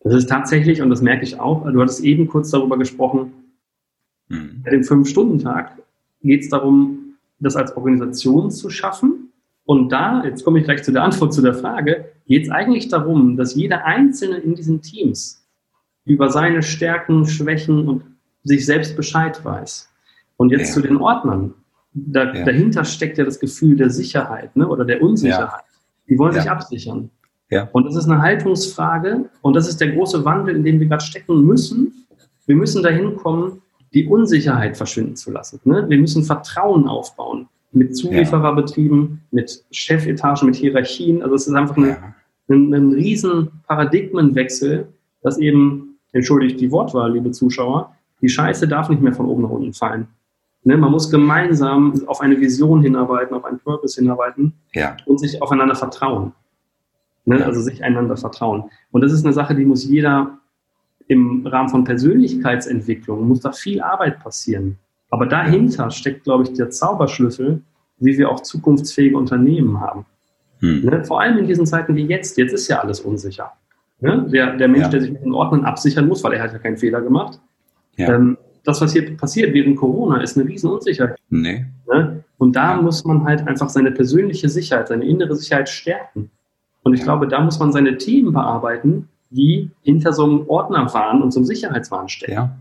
Das 0.00 0.14
ist 0.14 0.28
tatsächlich, 0.28 0.82
und 0.82 0.90
das 0.90 1.00
merke 1.00 1.24
ich 1.24 1.40
auch, 1.40 1.64
du 1.70 1.80
hattest 1.80 2.00
eben 2.00 2.26
kurz 2.26 2.50
darüber 2.50 2.78
gesprochen, 2.78 3.32
hm. 4.28 4.62
bei 4.62 4.70
dem 4.70 4.84
Fünf-Stunden-Tag 4.84 5.78
geht 6.22 6.42
es 6.42 6.50
darum, 6.50 7.16
das 7.38 7.56
als 7.56 7.74
Organisation 7.76 8.50
zu 8.50 8.68
schaffen 8.68 9.29
Und 9.70 9.92
da, 9.92 10.24
jetzt 10.24 10.44
komme 10.44 10.58
ich 10.58 10.64
gleich 10.64 10.82
zu 10.82 10.90
der 10.90 11.04
Antwort 11.04 11.32
zu 11.32 11.42
der 11.42 11.54
Frage, 11.54 12.06
geht 12.26 12.42
es 12.42 12.50
eigentlich 12.50 12.88
darum, 12.88 13.36
dass 13.36 13.54
jeder 13.54 13.84
Einzelne 13.84 14.38
in 14.38 14.56
diesen 14.56 14.82
Teams 14.82 15.46
über 16.04 16.28
seine 16.28 16.64
Stärken, 16.64 17.24
Schwächen 17.24 17.86
und 17.86 18.02
sich 18.42 18.66
selbst 18.66 18.96
Bescheid 18.96 19.44
weiß. 19.44 19.88
Und 20.36 20.50
jetzt 20.50 20.70
ja. 20.70 20.74
zu 20.74 20.80
den 20.80 20.96
Ordnern. 20.96 21.54
Da, 21.92 22.34
ja. 22.34 22.44
Dahinter 22.44 22.84
steckt 22.84 23.16
ja 23.16 23.24
das 23.24 23.38
Gefühl 23.38 23.76
der 23.76 23.90
Sicherheit 23.90 24.56
ne, 24.56 24.66
oder 24.66 24.84
der 24.84 25.00
Unsicherheit. 25.00 25.62
Ja. 25.62 25.78
Die 26.08 26.18
wollen 26.18 26.32
sich 26.32 26.50
absichern. 26.50 27.10
Und 27.70 27.84
das 27.86 27.94
ist 27.94 28.08
eine 28.08 28.20
Haltungsfrage 28.20 29.30
und 29.40 29.54
das 29.54 29.68
ist 29.68 29.80
der 29.80 29.92
große 29.92 30.24
Wandel, 30.24 30.56
in 30.56 30.64
dem 30.64 30.80
wir 30.80 30.88
gerade 30.88 31.04
stecken 31.04 31.44
müssen. 31.44 32.08
Wir 32.44 32.56
müssen 32.56 32.82
dahin 32.82 33.14
kommen, 33.14 33.62
die 33.94 34.08
Unsicherheit 34.08 34.76
verschwinden 34.76 35.14
zu 35.14 35.30
lassen. 35.30 35.60
Ne? 35.62 35.88
Wir 35.88 35.98
müssen 35.98 36.24
Vertrauen 36.24 36.88
aufbauen 36.88 37.46
mit 37.72 37.96
Zuliefererbetrieben, 37.96 39.22
mit 39.30 39.64
Chefetagen, 39.70 40.46
mit 40.46 40.56
Hierarchien. 40.56 41.22
Also 41.22 41.34
es 41.34 41.46
ist 41.46 41.54
einfach 41.54 41.76
eine, 41.76 42.14
ein, 42.48 42.72
ein 42.74 42.92
riesen 42.92 43.50
Paradigmenwechsel, 43.66 44.88
dass 45.22 45.38
eben, 45.38 45.98
entschuldigt 46.12 46.60
die 46.60 46.72
Wortwahl, 46.72 47.12
liebe 47.12 47.30
Zuschauer, 47.30 47.94
die 48.20 48.28
Scheiße 48.28 48.66
darf 48.66 48.88
nicht 48.88 49.02
mehr 49.02 49.12
von 49.12 49.26
oben 49.26 49.42
nach 49.42 49.50
unten 49.50 49.72
fallen. 49.72 50.08
Ne, 50.62 50.76
man 50.76 50.90
muss 50.90 51.10
gemeinsam 51.10 52.06
auf 52.06 52.20
eine 52.20 52.38
Vision 52.38 52.82
hinarbeiten, 52.82 53.34
auf 53.34 53.44
einen 53.46 53.60
Purpose 53.60 53.98
hinarbeiten 53.98 54.52
ja. 54.74 54.96
und 55.06 55.18
sich 55.18 55.40
aufeinander 55.40 55.74
vertrauen. 55.74 56.32
Ne, 57.24 57.44
also 57.44 57.60
sich 57.60 57.82
einander 57.82 58.16
vertrauen. 58.16 58.64
Und 58.90 59.02
das 59.02 59.12
ist 59.12 59.24
eine 59.24 59.32
Sache, 59.32 59.54
die 59.54 59.64
muss 59.64 59.84
jeder 59.84 60.38
im 61.06 61.46
Rahmen 61.46 61.70
von 61.70 61.84
Persönlichkeitsentwicklung, 61.84 63.26
muss 63.26 63.40
da 63.40 63.52
viel 63.52 63.80
Arbeit 63.80 64.20
passieren. 64.20 64.78
Aber 65.10 65.26
dahinter 65.26 65.90
steckt, 65.90 66.24
glaube 66.24 66.44
ich, 66.44 66.52
der 66.54 66.70
Zauberschlüssel, 66.70 67.62
wie 67.98 68.16
wir 68.16 68.30
auch 68.30 68.40
zukunftsfähige 68.40 69.16
Unternehmen 69.16 69.80
haben. 69.80 70.06
Hm. 70.60 70.84
Ne, 70.84 71.04
vor 71.04 71.20
allem 71.20 71.38
in 71.38 71.46
diesen 71.46 71.66
Zeiten 71.66 71.94
wie 71.96 72.06
jetzt. 72.06 72.38
Jetzt 72.38 72.52
ist 72.52 72.68
ja 72.68 72.80
alles 72.80 73.00
unsicher. 73.00 73.52
Ne? 74.00 74.26
Der, 74.32 74.56
der 74.56 74.68
Mensch, 74.68 74.84
ja. 74.84 74.88
der 74.88 75.00
sich 75.00 75.12
mit 75.12 75.22
den 75.22 75.32
Ordnern 75.32 75.64
absichern 75.64 76.06
muss, 76.06 76.22
weil 76.24 76.34
er 76.34 76.42
hat 76.42 76.52
ja 76.52 76.58
keinen 76.58 76.76
Fehler 76.76 77.00
gemacht. 77.00 77.40
Ja. 77.96 78.14
Ähm, 78.14 78.38
das, 78.64 78.80
was 78.80 78.92
hier 78.92 79.16
passiert 79.16 79.52
während 79.54 79.76
Corona, 79.76 80.20
ist 80.20 80.38
eine 80.38 80.48
riesen 80.48 80.70
Unsicherheit. 80.70 81.16
Nee. 81.28 81.66
Ne? 81.88 82.24
Und 82.38 82.56
da 82.56 82.76
ja. 82.76 82.82
muss 82.82 83.04
man 83.04 83.24
halt 83.24 83.46
einfach 83.46 83.68
seine 83.68 83.90
persönliche 83.90 84.48
Sicherheit, 84.48 84.88
seine 84.88 85.04
innere 85.04 85.34
Sicherheit 85.34 85.68
stärken. 85.68 86.30
Und 86.82 86.94
ich 86.94 87.02
glaube, 87.02 87.28
da 87.28 87.40
muss 87.40 87.58
man 87.58 87.72
seine 87.72 87.98
Themen 87.98 88.32
bearbeiten, 88.32 89.08
die 89.30 89.70
hinter 89.82 90.12
so 90.12 90.24
einem 90.24 90.48
Ordnerwahn 90.48 91.22
und 91.22 91.32
so 91.32 91.40
einem 91.40 91.46
Sicherheitswahn 91.46 92.08
stecken. 92.08 92.32
Ja. 92.32 92.56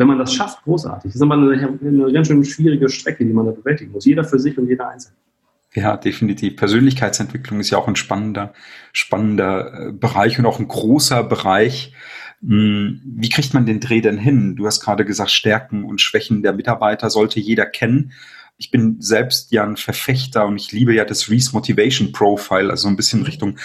Wenn 0.00 0.06
man 0.06 0.18
das 0.18 0.32
schafft, 0.32 0.62
großartig. 0.64 1.10
Das 1.10 1.16
ist 1.16 1.20
aber 1.20 1.34
eine, 1.34 1.52
eine 1.52 2.10
ganz 2.10 2.26
schön 2.26 2.42
schwierige 2.42 2.88
Strecke, 2.88 3.22
die 3.22 3.34
man 3.34 3.44
da 3.44 3.52
bewältigen 3.52 3.92
muss. 3.92 4.06
Jeder 4.06 4.24
für 4.24 4.38
sich 4.38 4.56
und 4.56 4.66
jeder 4.66 4.88
einzeln. 4.88 5.12
Ja, 5.74 5.98
definitiv. 5.98 6.56
Persönlichkeitsentwicklung 6.56 7.60
ist 7.60 7.68
ja 7.68 7.76
auch 7.76 7.86
ein 7.86 7.96
spannender, 7.96 8.54
spannender 8.94 9.88
äh, 9.88 9.92
Bereich 9.92 10.38
und 10.38 10.46
auch 10.46 10.58
ein 10.58 10.68
großer 10.68 11.22
Bereich. 11.22 11.92
Hm, 12.40 13.02
wie 13.04 13.28
kriegt 13.28 13.52
man 13.52 13.66
den 13.66 13.78
Dreh 13.78 14.00
denn 14.00 14.16
hin? 14.16 14.56
Du 14.56 14.64
hast 14.64 14.80
gerade 14.80 15.04
gesagt, 15.04 15.32
Stärken 15.32 15.84
und 15.84 16.00
Schwächen 16.00 16.42
der 16.42 16.54
Mitarbeiter 16.54 17.10
sollte 17.10 17.38
jeder 17.38 17.66
kennen. 17.66 18.12
Ich 18.56 18.70
bin 18.70 19.02
selbst 19.02 19.52
ja 19.52 19.64
ein 19.64 19.76
Verfechter 19.76 20.46
und 20.46 20.56
ich 20.56 20.72
liebe 20.72 20.94
ja 20.94 21.04
das 21.04 21.28
Reese 21.28 21.52
Motivation 21.52 22.10
Profile, 22.12 22.70
also 22.70 22.88
ein 22.88 22.96
bisschen 22.96 23.24
Richtung 23.24 23.58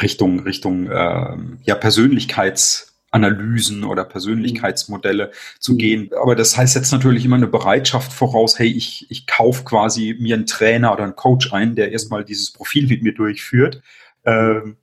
Richtung 0.00 0.40
Richtung 0.40 0.88
äh, 0.88 1.36
ja 1.62 1.76
Persönlichkeits 1.76 2.91
Analysen 3.12 3.84
oder 3.84 4.04
Persönlichkeitsmodelle 4.04 5.30
zu 5.60 5.74
mhm. 5.74 5.78
gehen. 5.78 6.10
Aber 6.20 6.34
das 6.34 6.56
heißt 6.56 6.74
jetzt 6.74 6.92
natürlich 6.92 7.24
immer 7.24 7.36
eine 7.36 7.46
Bereitschaft 7.46 8.12
voraus, 8.12 8.58
hey, 8.58 8.68
ich, 8.68 9.06
ich 9.10 9.26
kaufe 9.26 9.64
quasi 9.64 10.16
mir 10.18 10.34
einen 10.34 10.46
Trainer 10.46 10.92
oder 10.92 11.04
einen 11.04 11.16
Coach 11.16 11.52
ein, 11.52 11.76
der 11.76 11.92
erstmal 11.92 12.24
dieses 12.24 12.52
Profil 12.52 12.88
mit 12.88 13.02
mir 13.02 13.14
durchführt. 13.14 13.82
Ähm, 14.24 14.76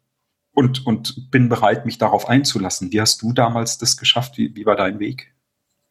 und, 0.54 0.86
und 0.86 1.32
bin 1.32 1.48
bereit, 1.48 1.86
mich 1.86 1.98
darauf 1.98 2.28
einzulassen. 2.28 2.92
Wie 2.92 3.00
hast 3.00 3.22
du 3.22 3.32
damals 3.32 3.78
das 3.78 3.98
geschafft? 3.98 4.38
Wie, 4.38 4.54
wie 4.56 4.66
war 4.66 4.76
dein 4.76 5.00
Weg? 5.00 5.34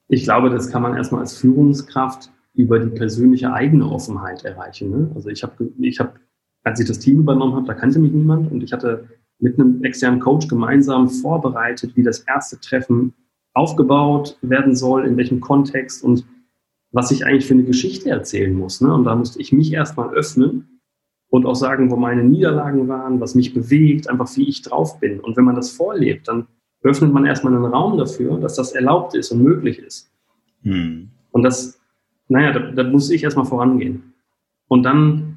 Ich 0.08 0.24
glaube, 0.24 0.50
das 0.50 0.70
kann 0.70 0.82
man 0.82 0.94
erstmal 0.94 1.22
als 1.22 1.36
Führungskraft 1.38 2.30
über 2.54 2.78
die 2.78 2.90
persönliche 2.90 3.52
eigene 3.52 3.86
Offenheit 3.88 4.44
erreichen. 4.44 4.90
Ne? 4.90 5.10
Also 5.14 5.28
ich 5.30 5.42
habe, 5.42 5.70
ich 5.78 6.00
hab, 6.00 6.18
als 6.64 6.80
ich 6.80 6.86
das 6.86 6.98
Team 6.98 7.20
übernommen 7.20 7.54
habe, 7.54 7.66
da 7.66 7.74
kannte 7.74 7.98
mich 7.98 8.12
niemand 8.12 8.50
und 8.50 8.62
ich 8.62 8.72
hatte 8.72 9.08
mit 9.40 9.58
einem 9.58 9.82
externen 9.84 10.20
Coach 10.20 10.48
gemeinsam 10.48 11.08
vorbereitet, 11.08 11.96
wie 11.96 12.02
das 12.02 12.20
erste 12.20 12.58
Treffen 12.60 13.14
aufgebaut 13.54 14.38
werden 14.42 14.74
soll, 14.74 15.06
in 15.06 15.16
welchem 15.16 15.40
Kontext 15.40 16.02
und 16.02 16.26
was 16.90 17.10
ich 17.10 17.26
eigentlich 17.26 17.46
für 17.46 17.54
eine 17.54 17.64
Geschichte 17.64 18.10
erzählen 18.10 18.54
muss. 18.54 18.80
Ne? 18.80 18.92
Und 18.92 19.04
da 19.04 19.14
musste 19.14 19.40
ich 19.40 19.52
mich 19.52 19.72
erstmal 19.72 20.10
öffnen 20.10 20.80
und 21.28 21.44
auch 21.44 21.54
sagen, 21.54 21.90
wo 21.90 21.96
meine 21.96 22.24
Niederlagen 22.24 22.88
waren, 22.88 23.20
was 23.20 23.34
mich 23.34 23.52
bewegt, 23.52 24.08
einfach 24.08 24.34
wie 24.36 24.48
ich 24.48 24.62
drauf 24.62 24.98
bin. 24.98 25.20
Und 25.20 25.36
wenn 25.36 25.44
man 25.44 25.56
das 25.56 25.70
vorlebt, 25.70 26.28
dann 26.28 26.46
öffnet 26.82 27.12
man 27.12 27.26
erstmal 27.26 27.54
einen 27.54 27.64
Raum 27.64 27.98
dafür, 27.98 28.38
dass 28.38 28.54
das 28.54 28.72
erlaubt 28.72 29.14
ist 29.14 29.30
und 29.32 29.42
möglich 29.42 29.78
ist. 29.78 30.10
Hm. 30.62 31.10
Und 31.30 31.42
das, 31.42 31.80
naja, 32.28 32.52
da, 32.52 32.70
da 32.70 32.84
muss 32.84 33.10
ich 33.10 33.22
erstmal 33.22 33.44
vorangehen. 33.44 34.14
Und 34.68 34.84
dann 34.84 35.27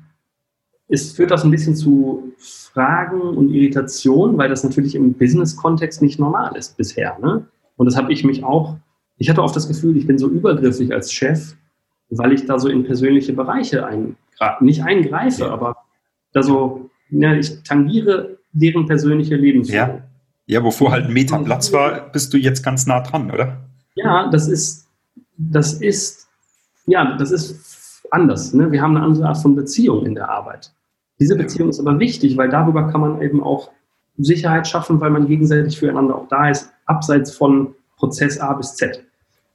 ist, 0.91 1.15
führt 1.15 1.31
das 1.31 1.45
ein 1.45 1.51
bisschen 1.51 1.75
zu 1.75 2.33
Fragen 2.37 3.21
und 3.21 3.49
Irritationen, 3.49 4.37
weil 4.37 4.49
das 4.49 4.63
natürlich 4.63 4.93
im 4.93 5.13
Business-Kontext 5.13 6.01
nicht 6.01 6.19
normal 6.19 6.55
ist 6.57 6.75
bisher. 6.75 7.17
Ne? 7.21 7.45
Und 7.77 7.85
das 7.85 7.95
habe 7.95 8.11
ich 8.11 8.25
mich 8.25 8.43
auch, 8.43 8.75
ich 9.17 9.29
hatte 9.29 9.41
oft 9.41 9.55
das 9.55 9.69
Gefühl, 9.69 9.95
ich 9.95 10.05
bin 10.05 10.17
so 10.17 10.27
übergriffig 10.27 10.93
als 10.93 11.13
Chef, 11.13 11.55
weil 12.09 12.33
ich 12.33 12.45
da 12.45 12.59
so 12.59 12.67
in 12.67 12.83
persönliche 12.83 13.31
Bereiche 13.31 13.85
ein, 13.85 14.17
nicht 14.59 14.83
eingreife, 14.83 15.43
ja. 15.43 15.51
aber 15.51 15.77
da 16.33 16.43
so, 16.43 16.89
ja, 17.09 17.33
ich 17.35 17.63
tangiere 17.63 18.37
deren 18.51 18.85
persönliche 18.85 19.37
Lebensführung. 19.37 20.01
Ja. 20.47 20.57
ja, 20.57 20.63
wovor 20.63 20.91
halt 20.91 21.05
ein 21.05 21.13
Meter 21.13 21.39
Platz 21.39 21.71
war, 21.71 22.11
bist 22.11 22.33
du 22.33 22.37
jetzt 22.37 22.63
ganz 22.63 22.85
nah 22.85 22.99
dran, 22.99 23.31
oder? 23.31 23.61
Ja, 23.95 24.29
das 24.29 24.49
ist, 24.49 24.89
das 25.37 25.73
ist, 25.73 26.27
ja, 26.85 27.15
das 27.15 27.31
ist 27.31 28.03
anders. 28.11 28.53
Ne? 28.53 28.73
Wir 28.73 28.81
haben 28.81 28.97
eine 28.97 29.05
andere 29.05 29.27
Art 29.27 29.37
von 29.37 29.55
Beziehung 29.55 30.05
in 30.05 30.15
der 30.15 30.29
Arbeit. 30.29 30.73
Diese 31.21 31.35
Beziehung 31.35 31.69
ist 31.69 31.79
aber 31.79 31.99
wichtig, 31.99 32.35
weil 32.35 32.49
darüber 32.49 32.87
kann 32.87 32.99
man 32.99 33.21
eben 33.21 33.43
auch 33.43 33.69
Sicherheit 34.17 34.67
schaffen, 34.67 34.99
weil 34.99 35.11
man 35.11 35.27
gegenseitig 35.27 35.77
füreinander 35.77 36.15
auch 36.15 36.27
da 36.27 36.49
ist, 36.49 36.71
abseits 36.87 37.31
von 37.31 37.75
Prozess 37.95 38.39
A 38.39 38.53
bis 38.53 38.73
Z. 38.73 39.03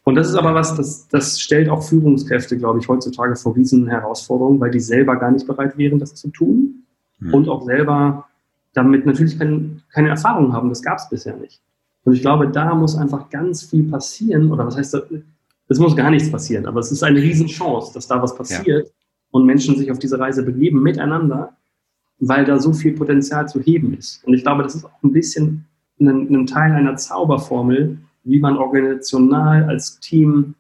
Und 0.04 0.14
das 0.14 0.28
ist 0.28 0.36
aber 0.36 0.54
was, 0.54 0.76
das, 0.76 1.08
das 1.08 1.40
stellt 1.40 1.68
auch 1.68 1.82
Führungskräfte, 1.82 2.56
glaube 2.56 2.78
ich, 2.78 2.86
heutzutage 2.86 3.34
vor 3.34 3.56
riesen 3.56 3.88
Herausforderungen, 3.88 4.60
weil 4.60 4.70
die 4.70 4.78
selber 4.78 5.16
gar 5.16 5.32
nicht 5.32 5.44
bereit 5.48 5.76
wären, 5.76 5.98
das 5.98 6.14
zu 6.14 6.28
tun 6.28 6.84
mhm. 7.18 7.34
und 7.34 7.48
auch 7.48 7.64
selber 7.64 8.26
damit 8.72 9.04
natürlich 9.04 9.36
kein, 9.36 9.82
keine 9.92 10.10
Erfahrung 10.10 10.52
haben. 10.52 10.68
Das 10.68 10.82
gab 10.82 10.98
es 10.98 11.08
bisher 11.08 11.36
nicht. 11.36 11.60
Und 12.04 12.12
ich 12.12 12.20
glaube, 12.20 12.46
da 12.46 12.76
muss 12.76 12.96
einfach 12.96 13.28
ganz 13.28 13.64
viel 13.64 13.90
passieren, 13.90 14.52
oder 14.52 14.64
was 14.64 14.76
heißt 14.76 14.94
das? 14.94 15.02
Es 15.66 15.80
muss 15.80 15.96
gar 15.96 16.12
nichts 16.12 16.30
passieren, 16.30 16.66
aber 16.66 16.78
es 16.78 16.92
ist 16.92 17.02
eine 17.02 17.20
Riesenchance, 17.20 17.92
dass 17.92 18.06
da 18.06 18.22
was 18.22 18.36
passiert, 18.36 18.86
ja 18.86 18.92
und 19.30 19.44
Menschen 19.44 19.76
sich 19.76 19.90
auf 19.90 19.98
diese 19.98 20.18
Reise 20.18 20.42
begeben 20.42 20.82
miteinander, 20.82 21.56
weil 22.18 22.44
da 22.44 22.58
so 22.58 22.72
viel 22.72 22.92
Potenzial 22.92 23.48
zu 23.48 23.60
heben 23.60 23.94
ist. 23.94 24.24
Und 24.24 24.34
ich 24.34 24.42
glaube, 24.42 24.62
das 24.62 24.74
ist 24.74 24.84
auch 24.84 25.02
ein 25.02 25.12
bisschen 25.12 25.66
ein, 26.00 26.28
ein 26.34 26.46
Teil 26.46 26.72
einer 26.72 26.96
Zauberformel, 26.96 27.98
wie 28.24 28.40
man 28.40 28.56
organisational 28.56 29.64
als 29.64 30.00
Team 30.00 30.54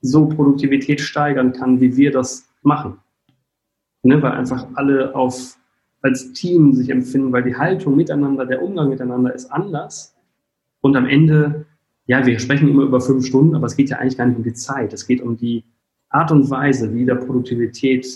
so 0.00 0.26
Produktivität 0.26 1.00
steigern 1.00 1.52
kann, 1.52 1.80
wie 1.80 1.96
wir 1.96 2.10
das 2.10 2.48
machen. 2.62 2.98
Ne, 4.02 4.22
weil 4.22 4.32
einfach 4.32 4.66
alle 4.74 5.14
auf, 5.14 5.58
als 6.00 6.32
Team 6.32 6.72
sich 6.72 6.88
empfinden, 6.88 7.32
weil 7.32 7.42
die 7.42 7.56
Haltung 7.56 7.96
miteinander, 7.96 8.46
der 8.46 8.62
Umgang 8.62 8.88
miteinander 8.88 9.34
ist 9.34 9.52
anders. 9.52 10.16
Und 10.80 10.96
am 10.96 11.06
Ende, 11.06 11.66
ja, 12.06 12.24
wir 12.24 12.38
sprechen 12.38 12.70
immer 12.70 12.84
über 12.84 13.02
fünf 13.02 13.26
Stunden, 13.26 13.54
aber 13.54 13.66
es 13.66 13.76
geht 13.76 13.90
ja 13.90 13.98
eigentlich 13.98 14.16
gar 14.16 14.26
nicht 14.26 14.38
um 14.38 14.42
die 14.42 14.54
Zeit. 14.54 14.94
Es 14.94 15.06
geht 15.06 15.20
um 15.20 15.36
die 15.36 15.64
Art 16.10 16.30
und 16.32 16.50
Weise, 16.50 16.92
wie 16.94 17.06
da 17.06 17.14
Produktivität 17.14 18.06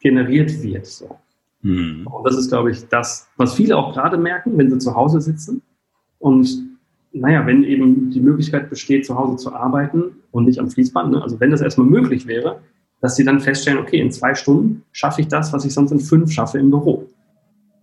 generiert 0.00 0.62
wird. 0.62 0.86
So. 0.86 1.16
Mhm. 1.62 2.06
Und 2.06 2.24
das 2.24 2.36
ist, 2.36 2.48
glaube 2.48 2.70
ich, 2.70 2.86
das, 2.88 3.28
was 3.36 3.54
viele 3.54 3.76
auch 3.76 3.94
gerade 3.94 4.18
merken, 4.18 4.56
wenn 4.58 4.70
sie 4.70 4.78
zu 4.78 4.94
Hause 4.94 5.20
sitzen. 5.20 5.62
Und 6.18 6.76
naja, 7.12 7.46
wenn 7.46 7.64
eben 7.64 8.10
die 8.10 8.20
Möglichkeit 8.20 8.68
besteht, 8.68 9.06
zu 9.06 9.16
Hause 9.16 9.36
zu 9.36 9.54
arbeiten 9.54 10.16
und 10.32 10.44
nicht 10.44 10.58
am 10.58 10.70
Fließband, 10.70 11.12
ne? 11.12 11.22
also 11.22 11.40
wenn 11.40 11.50
das 11.50 11.60
erstmal 11.60 11.86
möglich 11.86 12.26
wäre, 12.26 12.60
dass 13.00 13.16
sie 13.16 13.24
dann 13.24 13.40
feststellen, 13.40 13.78
okay, 13.78 14.00
in 14.00 14.10
zwei 14.10 14.34
Stunden 14.34 14.82
schaffe 14.92 15.20
ich 15.20 15.28
das, 15.28 15.52
was 15.52 15.64
ich 15.64 15.72
sonst 15.72 15.92
in 15.92 16.00
fünf 16.00 16.32
schaffe 16.32 16.58
im 16.58 16.70
Büro. 16.70 17.06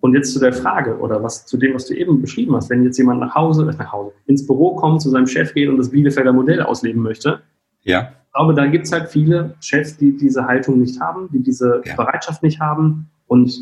Und 0.02 0.14
jetzt 0.14 0.34
zu 0.34 0.40
der 0.40 0.52
Frage 0.52 0.98
oder 1.00 1.24
was 1.24 1.46
zu 1.46 1.58
dem, 1.58 1.74
was 1.74 1.86
du 1.86 1.94
eben 1.94 2.20
beschrieben 2.22 2.56
hast, 2.56 2.70
wenn 2.70 2.84
jetzt 2.84 2.98
jemand 2.98 3.22
nach 3.22 3.36
Hause, 3.36 3.64
äh, 3.64 3.76
nach 3.78 3.92
Hause, 3.92 4.12
ins 4.26 4.46
Büro 4.46 4.76
kommt, 4.76 5.02
zu 5.02 5.10
seinem 5.10 5.28
Chef 5.28 5.54
geht 5.54 5.70
und 5.70 5.78
das 5.78 5.92
Bielefelder 5.92 6.34
Modell 6.34 6.62
ausleben 6.62 7.02
möchte, 7.02 7.42
ja 7.84 8.14
glaube, 8.34 8.54
da 8.54 8.66
gibt 8.66 8.86
es 8.86 8.92
halt 8.92 9.10
viele 9.10 9.56
Chefs, 9.62 9.98
die 9.98 10.18
diese 10.18 10.46
Haltung 10.46 10.80
nicht 10.80 11.00
haben, 11.00 11.30
die 11.32 11.42
diese 11.42 11.82
ja. 11.86 11.96
Bereitschaft 11.96 12.44
nicht 12.44 12.60
haben. 12.60 13.10
Und 13.28 13.54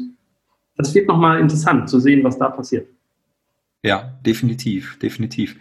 das 0.77 0.95
wird 0.95 1.07
nochmal 1.07 1.39
interessant 1.39 1.89
zu 1.89 1.99
sehen, 1.99 2.23
was 2.23 2.39
da 2.39 2.49
passiert. 2.49 2.87
Ja, 3.83 4.17
definitiv, 4.25 4.97
definitiv. 4.99 5.57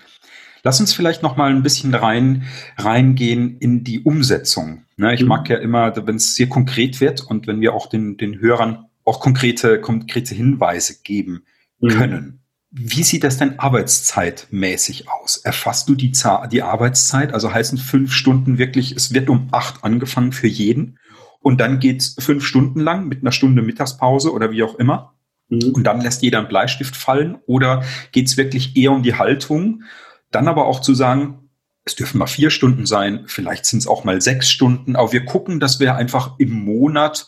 Lass 0.63 0.79
uns 0.79 0.93
vielleicht 0.93 1.23
noch 1.23 1.37
mal 1.37 1.51
ein 1.51 1.63
bisschen 1.63 1.95
rein 1.95 2.45
reingehen 2.77 3.57
in 3.59 3.83
die 3.83 4.01
Umsetzung. 4.01 4.85
Ne, 4.97 5.15
ich 5.15 5.23
mhm. 5.23 5.29
mag 5.29 5.49
ja 5.49 5.57
immer, 5.57 6.07
wenn 6.07 6.17
es 6.17 6.35
sehr 6.35 6.49
konkret 6.49 7.01
wird 7.01 7.23
und 7.23 7.47
wenn 7.47 7.63
wir 7.63 7.73
auch 7.75 7.89
den, 7.89 8.19
den 8.19 8.41
Hörern 8.41 8.87
auch 9.05 9.21
konkrete, 9.21 9.81
konkrete 9.81 10.35
Hinweise 10.35 11.03
geben 11.03 11.45
mhm. 11.81 11.89
können. 11.89 12.40
Wie 12.73 13.03
sieht 13.03 13.25
das 13.25 13.37
denn 13.37 13.59
arbeitszeitmäßig 13.59 15.09
aus? 15.09 15.39
Erfasst 15.39 15.89
du 15.89 15.97
die, 15.97 16.13
die 16.53 16.63
Arbeitszeit? 16.63 17.35
Also 17.35 17.53
heißen 17.53 17.79
fünf 17.79 18.13
Stunden 18.13 18.59
wirklich, 18.59 18.93
es 18.93 19.13
wird 19.13 19.29
um 19.29 19.49
acht 19.51 19.83
angefangen 19.83 20.31
für 20.31 20.47
jeden 20.47 20.99
und 21.41 21.61
dann 21.61 21.81
geht's 21.81 22.15
fünf 22.19 22.47
Stunden 22.47 22.81
lang 22.81 23.09
mit 23.09 23.23
einer 23.23 23.33
Stunde 23.33 23.63
Mittagspause 23.63 24.33
oder 24.33 24.53
wie 24.53 24.63
auch 24.63 24.77
immer. 24.77 25.15
Mhm. 25.49 25.73
Und 25.73 25.85
dann 25.85 26.01
lässt 26.01 26.23
jeder 26.23 26.39
einen 26.39 26.49
Bleistift 26.49 26.97
fallen 26.97 27.39
oder 27.47 27.83
geht's 28.13 28.37
wirklich 28.37 28.77
eher 28.77 28.93
um 28.93 29.03
die 29.03 29.17
Haltung? 29.17 29.83
Dann 30.31 30.47
aber 30.47 30.67
auch 30.67 30.81
zu 30.81 30.95
sagen, 30.95 31.51
es 31.85 31.97
dürfen 31.97 32.19
mal 32.19 32.27
vier 32.27 32.51
Stunden 32.51 32.87
sein, 32.87 33.25
vielleicht 33.27 33.67
sind 33.67 33.81
es 33.81 33.87
auch 33.89 34.05
mal 34.05 34.21
sechs 34.21 34.51
Stunden, 34.51 34.95
aber 34.95 35.13
wir 35.13 35.25
gucken, 35.25 35.59
dass 35.59 35.81
wir 35.81 35.97
einfach 35.97 36.39
im 36.39 36.53
Monat 36.53 37.27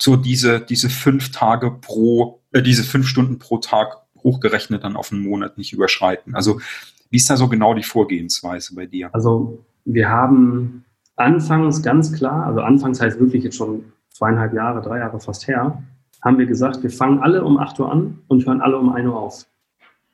so 0.00 0.16
diese, 0.16 0.60
diese 0.60 0.90
fünf 0.90 1.32
Tage 1.32 1.70
pro, 1.70 2.42
äh, 2.52 2.62
diese 2.62 2.84
fünf 2.84 3.08
Stunden 3.08 3.38
pro 3.38 3.58
Tag 3.58 4.03
hochgerechnet 4.24 4.82
dann 4.82 4.96
auf 4.96 5.12
einen 5.12 5.22
Monat 5.22 5.58
nicht 5.58 5.72
überschreiten. 5.72 6.34
Also 6.34 6.60
wie 7.10 7.18
ist 7.18 7.30
da 7.30 7.36
so 7.36 7.48
genau 7.48 7.74
die 7.74 7.82
Vorgehensweise 7.82 8.74
bei 8.74 8.86
dir? 8.86 9.10
Also 9.12 9.62
wir 9.84 10.08
haben 10.08 10.84
anfangs 11.16 11.82
ganz 11.82 12.12
klar, 12.12 12.46
also 12.46 12.60
anfangs 12.60 13.00
heißt 13.00 13.20
wirklich 13.20 13.44
jetzt 13.44 13.56
schon 13.56 13.84
zweieinhalb 14.10 14.54
Jahre, 14.54 14.82
drei 14.82 14.98
Jahre 14.98 15.20
fast 15.20 15.46
her, 15.46 15.82
haben 16.22 16.38
wir 16.38 16.46
gesagt, 16.46 16.82
wir 16.82 16.90
fangen 16.90 17.20
alle 17.20 17.44
um 17.44 17.58
8 17.58 17.78
Uhr 17.80 17.92
an 17.92 18.18
und 18.28 18.46
hören 18.46 18.60
alle 18.62 18.78
um 18.78 18.88
1 18.88 19.06
Uhr 19.06 19.16
auf 19.16 19.46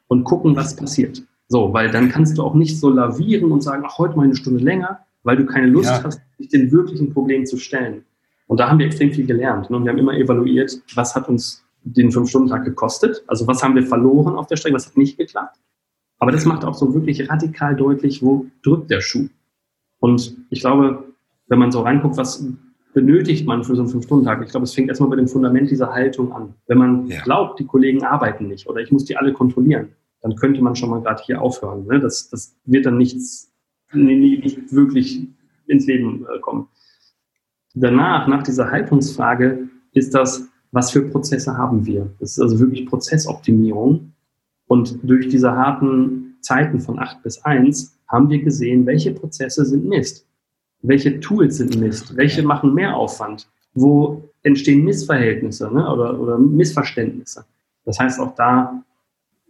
und 0.09 0.25
gucken, 0.25 0.57
was 0.57 0.75
passiert. 0.75 1.23
So, 1.49 1.73
weil 1.73 1.91
dann 1.91 2.09
kannst 2.09 2.37
du 2.37 2.43
auch 2.43 2.55
nicht 2.55 2.79
so 2.79 2.91
lavieren 2.91 3.51
und 3.53 3.63
sagen, 3.63 3.85
ach, 3.87 3.99
heute 3.99 4.17
mal 4.17 4.25
eine 4.25 4.37
Stunde 4.37 4.63
länger, 4.63 5.01
weil 5.23 5.37
du 5.37 5.47
keine 5.47 5.67
Lust 5.67 5.91
ja. 5.91 6.03
hast, 6.03 6.21
dich 6.39 6.49
den 6.49 6.71
wirklichen 6.73 7.13
Problem 7.13 7.47
zu 7.47 7.57
stellen. 7.59 8.05
Und 8.47 8.59
da 8.59 8.69
haben 8.69 8.79
wir 8.79 8.87
extrem 8.87 9.13
viel 9.13 9.27
gelernt. 9.27 9.71
Ne? 9.71 9.77
Und 9.77 9.85
wir 9.85 9.93
haben 9.93 9.99
immer 9.99 10.15
evaluiert, 10.15 10.81
was 10.95 11.15
hat 11.15 11.29
uns 11.29 11.65
den 11.83 12.11
Fünf-Stunden-Tag 12.11 12.65
gekostet. 12.65 13.25
Also 13.27 13.47
was 13.47 13.63
haben 13.63 13.75
wir 13.75 13.87
verloren 13.87 14.35
auf 14.35 14.47
der 14.47 14.57
Strecke, 14.57 14.75
was 14.75 14.87
hat 14.87 14.97
nicht 14.97 15.17
geklappt. 15.17 15.59
Aber 16.19 16.33
das 16.33 16.45
macht 16.45 16.65
auch 16.65 16.75
so 16.75 16.95
wirklich 16.95 17.29
radikal 17.31 17.75
deutlich, 17.75 18.23
wo 18.23 18.47
drückt 18.63 18.91
der 18.91 19.01
Schuh. 19.01 19.29
Und 20.01 20.37
ich 20.51 20.61
glaube, 20.61 21.05
wenn 21.49 21.59
man 21.59 21.73
so 21.73 21.81
reinguckt, 21.81 22.17
was 22.17 22.47
benötigt 22.93 23.47
man 23.47 23.65
für 23.65 23.75
so 23.75 23.83
einen 23.83 23.91
Fünf-Stunden-Tag? 23.91 24.43
Ich 24.45 24.51
glaube, 24.51 24.65
es 24.65 24.75
fängt 24.75 24.89
erstmal 24.89 25.11
bei 25.11 25.17
dem 25.17 25.29
Fundament 25.29 25.71
dieser 25.71 25.93
Haltung 25.93 26.33
an. 26.33 26.55
Wenn 26.67 26.79
man 26.79 27.07
ja. 27.07 27.23
glaubt, 27.23 27.59
die 27.59 27.67
Kollegen 27.67 28.05
arbeiten 28.05 28.49
nicht 28.49 28.69
oder 28.69 28.81
ich 28.81 28.93
muss 28.93 29.05
die 29.05 29.17
alle 29.17 29.33
kontrollieren, 29.33 29.89
dann 30.21 30.37
könnte 30.37 30.61
man 30.63 30.77
schon 30.77 30.91
mal 30.91 31.01
gerade 31.01 31.23
hier 31.23 31.41
aufhören. 31.41 31.87
Ne? 31.87 32.01
Das, 32.01 32.29
das 32.29 32.57
wird 32.65 32.87
dann 32.87 32.99
nichts, 32.99 33.53
nicht 33.93 34.73
wirklich 34.73 35.27
ins 35.67 35.87
Leben 35.87 36.27
äh, 36.27 36.39
kommen. 36.41 36.69
Danach, 37.75 38.27
nach 38.27 38.43
dieser 38.43 38.71
Haltungsfrage, 38.71 39.69
ist 39.93 40.15
das, 40.15 40.49
was 40.73 40.91
für 40.91 41.03
Prozesse 41.03 41.57
haben 41.57 41.85
wir? 41.87 42.11
Das 42.21 42.33
ist 42.33 42.41
also 42.41 42.61
wirklich 42.61 42.87
Prozessoptimierung. 42.87 44.13
Und 44.67 44.99
durch 45.03 45.29
diese 45.29 45.53
harten 45.53 46.37
Zeiten 46.41 46.81
von 46.81 46.99
8 46.99 47.23
bis 47.23 47.45
1 47.45 47.99
haben 48.09 48.31
wir 48.31 48.43
gesehen, 48.43 48.87
welche 48.87 49.13
Prozesse 49.13 49.65
sind 49.65 49.85
Mist, 49.85 50.27
welche 50.83 51.21
Tools 51.21 51.57
sind 51.57 51.79
Mist, 51.79 52.17
welche 52.17 52.43
machen 52.43 52.75
mehr 52.75 52.97
Aufwand, 52.97 53.49
wo 53.75 54.31
entstehen 54.43 54.85
Missverhältnisse 54.85 55.73
ne, 55.73 55.93
oder, 55.93 56.19
oder 56.19 56.39
Missverständnisse. 56.39 57.45
Das 57.85 57.99
heißt, 57.99 58.21
auch 58.21 58.35
da 58.35 58.83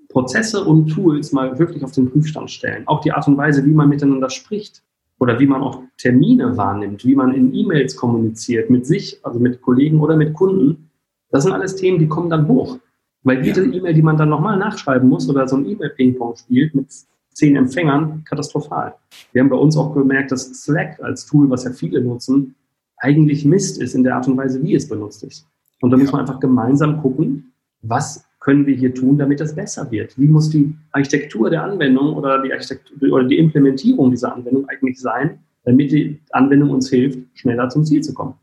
Prozesse 0.09 0.65
und 0.65 0.89
Tools 0.89 1.33
mal 1.33 1.59
wirklich 1.59 1.85
auf 1.85 1.93
den 1.93 2.11
Prüfstand 2.11 2.51
stellen. 2.51 2.87
Auch 2.87 3.01
die 3.01 3.13
Art 3.13 3.29
und 3.29 3.37
Weise, 3.37 3.65
wie 3.65 3.73
man 3.73 3.89
miteinander 3.89 4.29
spricht 4.29 4.83
oder 5.19 5.39
wie 5.39 5.47
man 5.47 5.63
auch 5.63 5.83
Termine 5.99 6.57
wahrnimmt, 6.57 7.05
wie 7.05 7.15
man 7.15 7.33
in 7.33 7.55
E-Mails 7.55 7.95
kommuniziert 7.95 8.71
mit 8.71 8.87
sich, 8.87 9.21
also 9.23 9.39
mit 9.39 9.63
Kollegen 9.63 10.01
oder 10.01 10.17
mit 10.17 10.35
Kunden, 10.35 10.90
das 11.31 11.45
sind 11.45 11.53
alles 11.53 11.77
Themen, 11.77 11.99
die 11.99 12.09
kommen 12.09 12.31
dann 12.31 12.49
hoch. 12.49 12.79
Weil 13.23 13.45
jede 13.45 13.67
ja. 13.67 13.73
E-Mail, 13.73 13.95
die 13.95 14.03
man 14.03 14.17
dann 14.17 14.31
nochmal 14.31 14.59
nachschreiben 14.59 15.09
muss 15.09 15.29
oder 15.29 15.47
so 15.47 15.57
ein 15.57 15.69
E-Mail-Ping-Pong 15.69 16.37
spielt 16.37 16.75
mit 16.75 16.87
zehn 17.33 17.57
Empfängern, 17.57 18.25
katastrophal. 18.25 18.95
Wir 19.33 19.43
haben 19.43 19.51
bei 19.51 19.57
uns 19.57 19.77
auch 19.77 19.95
gemerkt, 19.95 20.33
dass 20.33 20.63
Slack 20.63 20.99
als 21.03 21.27
Tool, 21.27 21.49
was 21.51 21.65
ja 21.65 21.73
viele 21.73 22.01
nutzen, 22.01 22.55
eigentlich 22.97 23.45
Mist 23.45 23.81
ist 23.81 23.95
in 23.95 24.05
der 24.05 24.17
Art 24.17 24.29
und 24.29 24.37
Weise, 24.37 24.63
wie 24.63 24.75
es 24.75 24.89
benutzt 24.89 25.23
ist. 25.25 25.47
Und 25.81 25.91
da 25.91 25.97
ja. 25.97 26.03
muss 26.03 26.13
man 26.13 26.23
einfach 26.23 26.41
gemeinsam 26.41 27.01
gucken, 27.01 27.53
was 27.83 28.25
können 28.41 28.67
wir 28.67 28.75
hier 28.75 28.95
tun, 28.95 29.19
damit 29.19 29.41
es 29.41 29.55
besser 29.55 29.91
wird? 29.91 30.19
Wie 30.19 30.27
muss 30.27 30.51
die 30.51 30.75
Architektur 30.93 31.51
der 31.51 31.63
Anwendung 31.63 32.17
oder 32.17 32.43
die, 32.43 32.53
Architektur, 32.53 33.13
oder 33.13 33.25
die 33.25 33.39
Implementierung 33.39 34.11
dieser 34.11 34.35
Anwendung 34.35 34.69
eigentlich 34.69 34.99
sein, 34.99 35.41
damit 35.65 35.93
die 35.93 36.19
Anwendung 36.31 36.71
uns 36.71 36.89
hilft, 36.89 37.19
schneller 37.35 37.69
zum 37.69 37.85
Ziel 37.85 38.03
zu 38.03 38.15
kommen? 38.15 38.35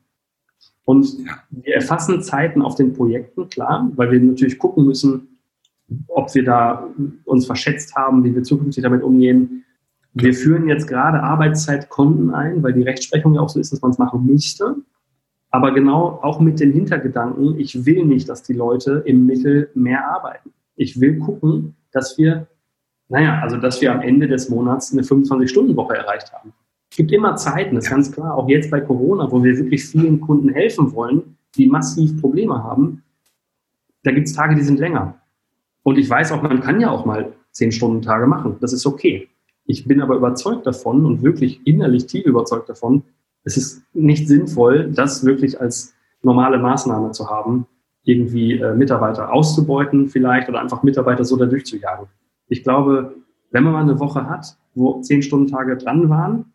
Und 0.88 1.18
wir 1.50 1.76
erfassen 1.76 2.22
Zeiten 2.22 2.62
auf 2.62 2.76
den 2.76 2.94
Projekten, 2.94 3.50
klar, 3.50 3.92
weil 3.98 4.10
wir 4.10 4.22
natürlich 4.22 4.58
gucken 4.58 4.86
müssen, 4.86 5.38
ob 6.08 6.34
wir 6.34 6.46
da 6.46 6.88
uns 7.26 7.46
verschätzt 7.46 7.94
haben, 7.98 8.24
wie 8.24 8.34
wir 8.34 8.44
zukünftig 8.44 8.84
damit 8.84 9.04
umgehen. 9.04 9.66
Wir 10.14 10.34
führen 10.34 10.70
jetzt 10.70 10.88
gerade 10.88 11.22
Arbeitszeitkonten 11.22 12.34
ein, 12.34 12.64
weil 12.64 12.72
die 12.72 12.84
Rechtsprechung 12.84 13.34
ja 13.34 13.42
auch 13.42 13.50
so 13.50 13.60
ist, 13.60 13.74
dass 13.74 13.82
man 13.82 13.92
es 13.92 13.98
machen 13.98 14.26
müsste. 14.26 14.78
Aber 15.52 15.74
genau 15.74 16.20
auch 16.22 16.40
mit 16.40 16.62
dem 16.62 16.72
Hintergedanken, 16.72 17.60
ich 17.60 17.86
will 17.86 18.06
nicht, 18.06 18.30
dass 18.30 18.44
die 18.44 18.54
Leute 18.54 19.04
im 19.06 19.26
Mittel 19.26 19.70
mehr 19.76 20.08
arbeiten. 20.10 20.54
Ich 20.78 21.02
will 21.02 21.20
gucken, 21.20 21.76
dass 21.92 22.18
wir, 22.18 22.48
naja, 23.10 23.42
also 23.42 23.58
dass 23.58 23.82
wir 23.82 23.92
am 23.92 24.00
Ende 24.00 24.30
des 24.30 24.48
Monats 24.48 24.94
eine 24.94 25.02
25-Stunden-Woche 25.02 25.98
erreicht 25.98 26.32
haben. 26.32 26.54
Es 26.98 27.00
gibt 27.00 27.12
immer 27.12 27.36
Zeiten, 27.36 27.76
das 27.76 27.84
ist 27.84 27.92
ganz 27.92 28.12
klar, 28.12 28.34
auch 28.34 28.50
jetzt 28.50 28.72
bei 28.72 28.82
Corona, 28.82 29.32
wo 29.32 29.44
wir 29.44 29.56
wirklich 29.56 29.86
vielen 29.86 30.20
Kunden 30.20 30.50
helfen 30.50 30.94
wollen, 30.94 31.38
die 31.56 31.68
massiv 31.68 32.20
Probleme 32.20 32.64
haben. 32.64 33.04
Da 34.02 34.10
gibt 34.10 34.26
es 34.26 34.34
Tage, 34.34 34.56
die 34.56 34.64
sind 34.64 34.80
länger. 34.80 35.14
Und 35.84 36.00
ich 36.00 36.10
weiß 36.10 36.32
auch, 36.32 36.42
man 36.42 36.60
kann 36.60 36.82
ja 36.82 36.90
auch 36.90 37.06
mal 37.06 37.34
10-Stunden-Tage 37.54 38.26
machen. 38.26 38.56
Das 38.62 38.74
ist 38.74 38.88
okay. 38.88 39.30
Ich 39.66 39.86
bin 39.86 40.02
aber 40.02 40.16
überzeugt 40.16 40.66
davon 40.66 41.06
und 41.06 41.22
wirklich 41.22 41.62
innerlich 41.68 42.08
tief 42.08 42.26
überzeugt 42.26 42.68
davon, 42.68 43.04
es 43.44 43.58
ist 43.58 43.84
nicht 43.94 44.28
sinnvoll, 44.28 44.92
das 44.92 45.24
wirklich 45.24 45.62
als 45.62 45.94
normale 46.24 46.58
Maßnahme 46.58 47.12
zu 47.12 47.30
haben, 47.30 47.68
irgendwie 48.06 48.54
äh, 48.54 48.74
Mitarbeiter 48.74 49.32
auszubeuten 49.32 50.08
vielleicht 50.08 50.50
oder 50.50 50.62
einfach 50.62 50.82
Mitarbeiter 50.82 51.26
so 51.26 51.38
da 51.38 51.46
durchzujagen. 51.46 52.08
Ich 52.48 52.64
glaube, 52.64 53.14
wenn 53.52 53.64
man 53.64 53.74
mal 53.74 53.84
eine 53.84 54.00
Woche 54.00 54.28
hat, 54.28 54.58
wo 54.74 55.00
10-Stunden-Tage 55.02 55.78
dran 55.78 56.10
waren, 56.10 56.54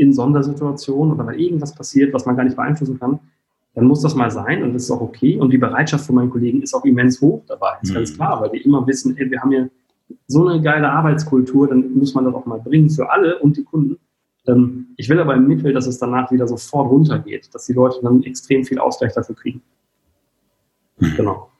in 0.00 0.12
Sondersituationen 0.12 1.14
oder 1.14 1.26
weil 1.26 1.40
irgendwas 1.40 1.74
passiert, 1.74 2.12
was 2.12 2.26
man 2.26 2.36
gar 2.36 2.44
nicht 2.44 2.56
beeinflussen 2.56 2.98
kann, 2.98 3.20
dann 3.74 3.84
muss 3.84 4.00
das 4.00 4.14
mal 4.14 4.30
sein 4.30 4.62
und 4.62 4.74
das 4.74 4.84
ist 4.84 4.90
auch 4.90 5.00
okay. 5.00 5.38
Und 5.38 5.52
die 5.52 5.58
Bereitschaft 5.58 6.06
von 6.06 6.16
meinen 6.16 6.30
Kollegen 6.30 6.62
ist 6.62 6.74
auch 6.74 6.84
immens 6.84 7.20
hoch 7.20 7.42
dabei, 7.46 7.72
ist 7.82 7.90
mhm. 7.90 7.94
ganz 7.94 8.14
klar, 8.14 8.40
weil 8.40 8.50
die 8.50 8.62
immer 8.62 8.86
wissen, 8.86 9.16
ey, 9.16 9.30
wir 9.30 9.40
haben 9.40 9.50
hier 9.50 9.70
so 10.26 10.46
eine 10.46 10.60
geile 10.60 10.90
Arbeitskultur, 10.90 11.68
dann 11.68 11.94
muss 11.96 12.14
man 12.14 12.24
das 12.24 12.34
auch 12.34 12.46
mal 12.46 12.58
bringen 12.58 12.90
für 12.90 13.10
alle 13.10 13.38
und 13.38 13.56
die 13.56 13.64
Kunden. 13.64 13.98
Ähm, 14.46 14.86
ich 14.96 15.08
will 15.08 15.20
aber 15.20 15.34
im 15.34 15.46
Mittel, 15.46 15.72
dass 15.72 15.86
es 15.86 15.98
danach 15.98 16.32
wieder 16.32 16.48
sofort 16.48 16.90
runtergeht, 16.90 17.54
dass 17.54 17.66
die 17.66 17.74
Leute 17.74 17.98
dann 18.02 18.22
extrem 18.24 18.64
viel 18.64 18.78
Ausgleich 18.78 19.12
dafür 19.12 19.36
kriegen. 19.36 19.62
Mhm. 20.98 21.14
Genau 21.16 21.50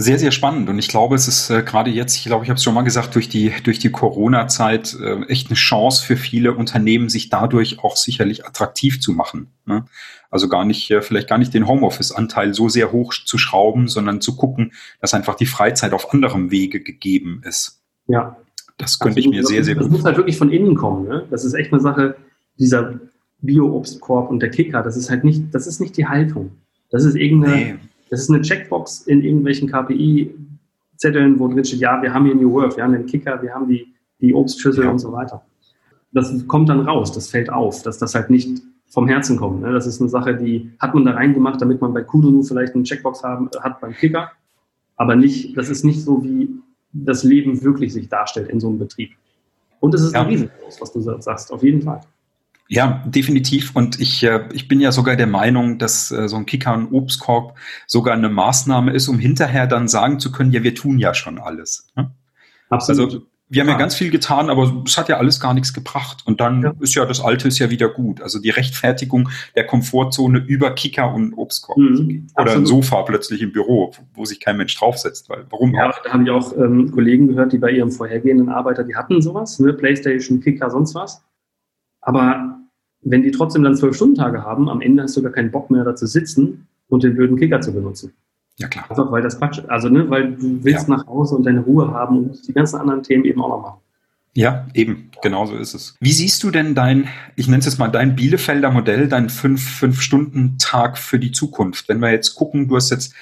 sehr, 0.00 0.16
sehr 0.20 0.30
spannend. 0.30 0.68
Und 0.68 0.78
ich 0.78 0.86
glaube, 0.86 1.16
es 1.16 1.26
ist 1.26 1.50
äh, 1.50 1.64
gerade 1.64 1.90
jetzt, 1.90 2.16
ich 2.16 2.24
glaube, 2.24 2.44
ich 2.44 2.50
habe 2.50 2.56
es 2.56 2.62
schon 2.62 2.72
mal 2.72 2.82
gesagt, 2.82 3.16
durch 3.16 3.28
die, 3.28 3.52
durch 3.64 3.80
die 3.80 3.90
Corona-Zeit 3.90 4.96
äh, 5.02 5.22
echt 5.24 5.48
eine 5.48 5.56
Chance 5.56 6.06
für 6.06 6.16
viele 6.16 6.54
Unternehmen, 6.54 7.08
sich 7.08 7.30
dadurch 7.30 7.82
auch 7.82 7.96
sicherlich 7.96 8.46
attraktiv 8.46 9.00
zu 9.00 9.12
machen. 9.12 9.48
Ne? 9.66 9.86
Also 10.30 10.48
gar 10.48 10.64
nicht, 10.64 10.88
äh, 10.92 11.02
vielleicht 11.02 11.28
gar 11.28 11.38
nicht 11.38 11.52
den 11.52 11.66
Homeoffice-Anteil 11.66 12.54
so 12.54 12.68
sehr 12.68 12.92
hoch 12.92 13.12
zu 13.12 13.38
schrauben, 13.38 13.88
sondern 13.88 14.20
zu 14.20 14.36
gucken, 14.36 14.72
dass 15.00 15.14
einfach 15.14 15.34
die 15.34 15.46
Freizeit 15.46 15.92
auf 15.92 16.14
anderem 16.14 16.52
Wege 16.52 16.80
gegeben 16.80 17.42
ist. 17.44 17.82
Ja. 18.06 18.36
Das 18.76 19.00
könnte 19.00 19.18
Absolut. 19.18 19.34
ich 19.34 19.40
mir 19.40 19.46
sehr, 19.46 19.64
sehr 19.64 19.74
das 19.74 19.82
gut. 19.82 19.92
Das 19.92 19.98
muss 19.98 20.06
halt 20.06 20.16
wirklich 20.16 20.38
von 20.38 20.52
innen 20.52 20.76
kommen. 20.76 21.08
Ne? 21.08 21.26
Das 21.28 21.44
ist 21.44 21.54
echt 21.54 21.72
eine 21.72 21.82
Sache, 21.82 22.14
dieser 22.56 23.00
Bio-Obstkorb 23.40 24.30
und 24.30 24.38
der 24.38 24.50
Kicker, 24.50 24.84
das 24.84 24.96
ist 24.96 25.10
halt 25.10 25.24
nicht, 25.24 25.52
das 25.52 25.66
ist 25.66 25.80
nicht 25.80 25.96
die 25.96 26.06
Haltung. 26.06 26.52
Das 26.90 27.04
ist 27.04 27.16
irgendeine, 27.16 27.56
nee 27.56 27.74
das 28.10 28.20
ist 28.20 28.30
eine 28.30 28.40
Checkbox 28.42 29.02
in 29.02 29.22
irgendwelchen 29.22 29.68
KPI-Zetteln, 29.68 31.38
wo 31.38 31.48
drin 31.48 31.64
steht, 31.64 31.80
ja, 31.80 32.00
wir 32.02 32.12
haben 32.12 32.26
hier 32.26 32.34
New 32.34 32.52
Work, 32.52 32.76
wir 32.76 32.84
haben 32.84 32.92
den 32.92 33.06
Kicker, 33.06 33.40
wir 33.42 33.54
haben 33.54 33.68
die, 33.68 33.94
die 34.20 34.34
Obstschüssel 34.34 34.84
ja. 34.84 34.90
und 34.90 34.98
so 34.98 35.12
weiter. 35.12 35.42
Das 36.12 36.46
kommt 36.46 36.68
dann 36.68 36.80
raus, 36.80 37.12
das 37.12 37.28
fällt 37.28 37.50
auf, 37.50 37.82
dass 37.82 37.98
das 37.98 38.14
halt 38.14 38.30
nicht 38.30 38.62
vom 38.88 39.06
Herzen 39.06 39.36
kommt. 39.36 39.60
Ne? 39.60 39.72
Das 39.72 39.86
ist 39.86 40.00
eine 40.00 40.08
Sache, 40.08 40.34
die 40.34 40.70
hat 40.78 40.94
man 40.94 41.04
da 41.04 41.12
reingemacht, 41.12 41.60
damit 41.60 41.80
man 41.80 41.92
bei 41.92 42.02
Kudunu 42.02 42.42
vielleicht 42.42 42.74
eine 42.74 42.84
Checkbox 42.84 43.22
haben, 43.22 43.50
hat 43.60 43.80
beim 43.80 43.92
Kicker, 43.92 44.30
aber 44.96 45.14
nicht, 45.14 45.56
das 45.56 45.68
ist 45.68 45.84
nicht 45.84 46.02
so, 46.02 46.24
wie 46.24 46.50
das 46.92 47.22
Leben 47.22 47.62
wirklich 47.62 47.92
sich 47.92 48.08
darstellt 48.08 48.48
in 48.48 48.60
so 48.60 48.68
einem 48.68 48.78
Betrieb. 48.78 49.10
Und 49.80 49.94
es 49.94 50.02
ist 50.02 50.14
ja. 50.14 50.22
ein 50.22 50.26
Risiko, 50.26 50.52
was 50.80 50.92
du 50.92 51.00
sagst, 51.00 51.52
auf 51.52 51.62
jeden 51.62 51.82
Fall. 51.82 52.00
Ja, 52.68 53.02
definitiv. 53.06 53.74
Und 53.74 53.98
ich, 53.98 54.22
äh, 54.22 54.46
ich 54.52 54.68
bin 54.68 54.80
ja 54.80 54.92
sogar 54.92 55.16
der 55.16 55.26
Meinung, 55.26 55.78
dass 55.78 56.10
äh, 56.10 56.28
so 56.28 56.36
ein 56.36 56.44
Kicker- 56.44 56.74
und 56.74 56.92
Obstkorb 56.92 57.56
sogar 57.86 58.14
eine 58.14 58.28
Maßnahme 58.28 58.92
ist, 58.92 59.08
um 59.08 59.18
hinterher 59.18 59.66
dann 59.66 59.88
sagen 59.88 60.20
zu 60.20 60.30
können, 60.30 60.52
ja, 60.52 60.62
wir 60.62 60.74
tun 60.74 60.98
ja 60.98 61.14
schon 61.14 61.38
alles. 61.38 61.88
Ne? 61.96 62.10
Absolut. 62.68 63.06
Also 63.06 63.26
wir 63.50 63.62
haben 63.62 63.68
ja 63.68 63.78
ganz 63.78 63.94
viel 63.94 64.10
getan, 64.10 64.50
aber 64.50 64.82
es 64.84 64.98
hat 64.98 65.08
ja 65.08 65.16
alles 65.16 65.40
gar 65.40 65.54
nichts 65.54 65.72
gebracht. 65.72 66.22
Und 66.26 66.40
dann 66.40 66.62
ja. 66.62 66.74
ist 66.80 66.94
ja 66.94 67.06
das 67.06 67.22
Alte 67.22 67.48
ist 67.48 67.58
ja 67.58 67.70
wieder 67.70 67.88
gut. 67.88 68.20
Also 68.20 68.38
die 68.38 68.50
Rechtfertigung 68.50 69.30
der 69.56 69.64
Komfortzone 69.64 70.40
über 70.40 70.74
Kicker 70.74 71.14
und 71.14 71.32
Obstkorb. 71.32 71.78
Mhm, 71.78 72.26
Oder 72.34 72.42
absolut. 72.42 72.62
ein 72.62 72.66
Sofa 72.66 73.02
plötzlich 73.02 73.40
im 73.40 73.52
Büro, 73.52 73.92
wo 74.12 74.26
sich 74.26 74.40
kein 74.40 74.58
Mensch 74.58 74.76
draufsetzt. 74.76 75.30
Weil, 75.30 75.46
warum 75.48 75.74
ja, 75.74 75.88
auch? 75.88 76.02
da 76.02 76.12
habe 76.12 76.24
ich 76.24 76.30
auch 76.30 76.54
ähm, 76.58 76.92
Kollegen 76.92 77.28
gehört, 77.28 77.54
die 77.54 77.58
bei 77.58 77.70
ihrem 77.70 77.90
vorhergehenden 77.90 78.50
Arbeiter, 78.50 78.84
die 78.84 78.94
hatten 78.94 79.22
sowas, 79.22 79.58
ne? 79.58 79.72
Playstation, 79.72 80.40
Kicker, 80.40 80.70
sonst 80.70 80.94
was. 80.94 81.24
Aber 82.02 82.57
wenn 83.02 83.22
die 83.22 83.30
trotzdem 83.30 83.62
dann 83.62 83.76
zwölf 83.76 83.96
Stunden 83.96 84.16
Tage 84.16 84.42
haben, 84.42 84.68
am 84.68 84.80
Ende 84.80 85.02
hast 85.02 85.16
du 85.16 85.22
gar 85.22 85.32
keinen 85.32 85.50
Bock 85.50 85.70
mehr 85.70 85.84
da 85.84 85.94
zu 85.94 86.06
sitzen 86.06 86.66
und 86.88 87.02
den 87.02 87.14
blöden 87.14 87.36
Kicker 87.36 87.60
zu 87.60 87.72
benutzen. 87.72 88.12
Ja, 88.58 88.66
klar. 88.68 88.90
Einfach 88.90 89.10
weil 89.12 89.22
das 89.22 89.38
Quatsch, 89.38 89.60
also 89.68 89.88
ne, 89.88 90.10
weil 90.10 90.32
du 90.32 90.64
willst 90.64 90.88
ja. 90.88 90.96
nach 90.96 91.06
Hause 91.06 91.36
und 91.36 91.44
deine 91.44 91.60
Ruhe 91.60 91.92
haben 91.92 92.18
und 92.18 92.48
die 92.48 92.52
ganzen 92.52 92.76
anderen 92.80 93.02
Themen 93.02 93.24
eben 93.24 93.40
auch 93.40 93.50
noch 93.50 93.62
machen. 93.62 93.80
Ja, 94.34 94.68
eben, 94.74 95.10
genau 95.20 95.46
so 95.46 95.56
ist 95.56 95.74
es. 95.74 95.96
Wie 96.00 96.12
siehst 96.12 96.44
du 96.44 96.52
denn 96.52 96.74
dein, 96.76 97.08
ich 97.34 97.48
nenne 97.48 97.58
es 97.58 97.64
jetzt 97.64 97.78
mal 97.78 97.88
dein 97.88 98.14
Bielefelder 98.14 98.70
Modell, 98.70 99.08
dein 99.08 99.30
Fünf-Stunden-Tag 99.30 100.96
für 100.96 101.18
die 101.18 101.32
Zukunft? 101.32 101.88
Wenn 101.88 101.98
wir 101.98 102.12
jetzt 102.12 102.34
gucken, 102.36 102.68
du 102.68 102.76
hast 102.76 102.90
jetzt 102.90 103.14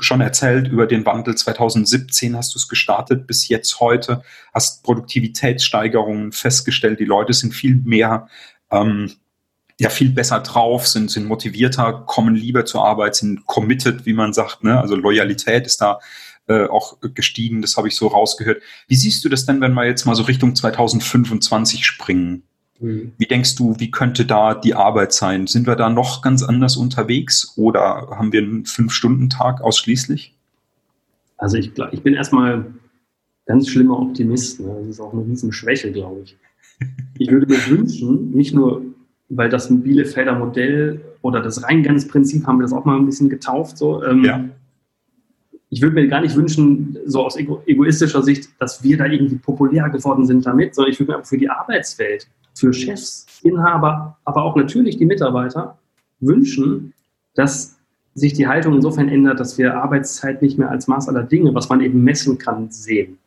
schon 0.00 0.20
erzählt 0.20 0.68
über 0.68 0.86
den 0.86 1.06
Wandel 1.06 1.34
2017, 1.34 2.36
hast 2.36 2.54
du 2.54 2.58
es 2.58 2.68
gestartet 2.68 3.26
bis 3.26 3.48
jetzt 3.48 3.80
heute, 3.80 4.22
hast 4.52 4.82
Produktivitätssteigerungen 4.82 6.32
festgestellt, 6.32 7.00
die 7.00 7.06
Leute 7.06 7.32
sind 7.32 7.54
viel 7.54 7.76
mehr 7.76 8.28
ähm, 8.70 9.12
ja 9.78 9.88
viel 9.88 10.10
besser 10.10 10.40
drauf, 10.40 10.86
sind, 10.86 11.10
sind 11.10 11.26
motivierter, 11.26 12.04
kommen 12.06 12.34
lieber 12.34 12.64
zur 12.66 12.84
Arbeit, 12.84 13.16
sind 13.16 13.46
committed, 13.46 14.04
wie 14.04 14.12
man 14.12 14.32
sagt. 14.32 14.62
Ne? 14.62 14.78
Also 14.78 14.94
Loyalität 14.94 15.66
ist 15.66 15.80
da 15.80 16.00
äh, 16.48 16.66
auch 16.66 16.98
gestiegen, 17.14 17.62
das 17.62 17.76
habe 17.76 17.88
ich 17.88 17.96
so 17.96 18.08
rausgehört. 18.08 18.62
Wie 18.88 18.96
siehst 18.96 19.24
du 19.24 19.28
das 19.28 19.46
denn, 19.46 19.60
wenn 19.60 19.72
wir 19.72 19.86
jetzt 19.86 20.04
mal 20.04 20.14
so 20.14 20.24
Richtung 20.24 20.54
2025 20.54 21.86
springen? 21.86 22.42
Mhm. 22.80 23.12
Wie 23.16 23.26
denkst 23.26 23.56
du, 23.56 23.78
wie 23.78 23.90
könnte 23.90 24.26
da 24.26 24.54
die 24.54 24.74
Arbeit 24.74 25.12
sein? 25.12 25.46
Sind 25.46 25.66
wir 25.66 25.76
da 25.76 25.88
noch 25.88 26.22
ganz 26.22 26.42
anders 26.42 26.76
unterwegs 26.76 27.54
oder 27.56 28.08
haben 28.10 28.32
wir 28.32 28.42
einen 28.42 28.66
Fünf-Stunden-Tag 28.66 29.60
ausschließlich? 29.62 30.34
Also 31.38 31.56
ich, 31.56 31.72
ich 31.92 32.02
bin 32.02 32.14
erstmal 32.14 32.66
ganz 33.46 33.68
schlimmer 33.68 33.98
Optimist. 33.98 34.60
Ne? 34.60 34.76
Das 34.80 34.88
ist 34.88 35.00
auch 35.00 35.12
eine 35.12 35.24
Riesenschwäche, 35.24 35.90
glaube 35.90 36.20
ich. 36.24 36.36
Ich 37.18 37.30
würde 37.30 37.46
mir 37.46 37.58
wünschen, 37.68 38.30
nicht 38.30 38.54
nur 38.54 38.82
weil 39.30 39.48
das 39.48 39.68
Bielefelder 39.70 40.38
Modell 40.38 41.00
oder 41.22 41.40
das 41.40 41.62
Rheingansprinzip 41.62 42.46
haben 42.46 42.58
wir 42.58 42.62
das 42.62 42.72
auch 42.72 42.84
mal 42.84 42.96
ein 42.96 43.06
bisschen 43.06 43.30
getauft. 43.30 43.78
So. 43.78 44.02
Ähm, 44.04 44.24
ja. 44.24 44.44
Ich 45.70 45.80
würde 45.80 45.94
mir 45.94 46.08
gar 46.08 46.20
nicht 46.20 46.34
wünschen, 46.34 46.98
so 47.06 47.24
aus 47.24 47.36
ego 47.36 47.62
egoistischer 47.64 48.22
Sicht, 48.22 48.50
dass 48.58 48.82
wir 48.82 48.98
da 48.98 49.06
irgendwie 49.06 49.36
populär 49.36 49.88
geworden 49.88 50.26
sind 50.26 50.44
damit, 50.44 50.74
sondern 50.74 50.92
ich 50.92 50.98
würde 50.98 51.12
mir 51.12 51.24
für 51.24 51.38
die 51.38 51.48
Arbeitswelt, 51.48 52.26
für 52.54 52.72
Chefs, 52.72 53.26
Inhaber, 53.44 54.18
aber 54.24 54.42
auch 54.42 54.56
natürlich 54.56 54.96
die 54.96 55.06
Mitarbeiter 55.06 55.78
wünschen, 56.18 56.92
dass 57.34 57.78
sich 58.14 58.32
die 58.32 58.48
Haltung 58.48 58.74
insofern 58.74 59.08
ändert, 59.08 59.38
dass 59.38 59.56
wir 59.58 59.76
Arbeitszeit 59.76 60.42
nicht 60.42 60.58
mehr 60.58 60.70
als 60.70 60.88
Maß 60.88 61.08
aller 61.08 61.22
Dinge, 61.22 61.54
was 61.54 61.68
man 61.68 61.80
eben 61.80 62.02
messen 62.02 62.36
kann, 62.36 62.68
sehen, 62.70 63.18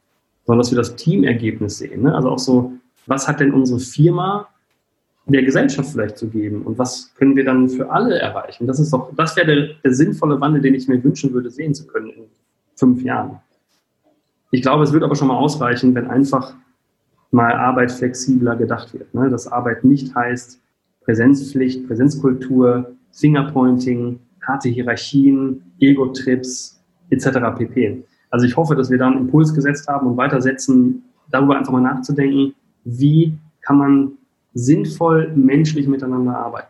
sondern 0.45 0.59
dass 0.59 0.71
wir 0.71 0.77
das 0.77 0.97
Teamergebnis 0.97 1.77
sehen. 1.77 2.01
Ne? 2.01 2.13
Also 2.13 2.29
auch 2.29 2.39
so, 2.39 2.73
was 3.05 3.27
hat 3.27 3.39
denn 3.39 3.53
unsere 3.53 3.79
Firma 3.79 4.47
der 5.25 5.43
Gesellschaft 5.43 5.89
vielleicht 5.91 6.17
zu 6.17 6.27
geben 6.27 6.63
und 6.63 6.77
was 6.77 7.13
können 7.15 7.35
wir 7.35 7.45
dann 7.45 7.69
für 7.69 7.89
alle 7.89 8.19
erreichen? 8.19 8.67
Das 8.67 8.79
ist 8.79 8.91
doch, 8.91 9.13
das 9.15 9.35
wäre 9.37 9.47
der, 9.47 9.67
der 9.83 9.93
sinnvolle 9.93 10.39
Wandel, 10.41 10.61
den 10.61 10.75
ich 10.75 10.87
mir 10.87 11.01
wünschen 11.03 11.33
würde, 11.33 11.49
sehen 11.49 11.73
zu 11.73 11.87
können 11.87 12.09
in 12.09 12.23
fünf 12.75 13.01
Jahren. 13.03 13.39
Ich 14.51 14.61
glaube, 14.61 14.83
es 14.83 14.91
wird 14.91 15.03
aber 15.03 15.15
schon 15.15 15.29
mal 15.29 15.37
ausreichen, 15.37 15.95
wenn 15.95 16.07
einfach 16.07 16.53
mal 17.31 17.53
Arbeit 17.53 17.91
flexibler 17.91 18.55
gedacht 18.55 18.93
wird. 18.93 19.13
Ne? 19.13 19.29
Dass 19.29 19.47
Arbeit 19.47 19.83
nicht 19.83 20.13
heißt 20.13 20.59
Präsenzpflicht, 21.01 21.87
Präsenzkultur, 21.87 22.93
Fingerpointing, 23.11 24.19
harte 24.45 24.69
Hierarchien, 24.69 25.63
Ego-Trips 25.79 26.81
etc. 27.09 27.27
pp. 27.57 28.03
Also 28.29 28.45
ich 28.45 28.55
hoffe, 28.55 28.75
dass 28.75 28.89
wir 28.89 28.97
da 28.97 29.07
einen 29.07 29.19
Impuls 29.19 29.53
gesetzt 29.53 29.87
haben 29.87 30.07
und 30.07 30.17
weitersetzen, 30.17 31.03
darüber 31.31 31.57
einfach 31.57 31.71
mal 31.71 31.81
nachzudenken, 31.81 32.53
wie 32.83 33.37
kann 33.61 33.77
man 33.77 34.11
sinnvoll 34.53 35.31
menschlich 35.35 35.87
miteinander 35.87 36.37
arbeiten. 36.37 36.67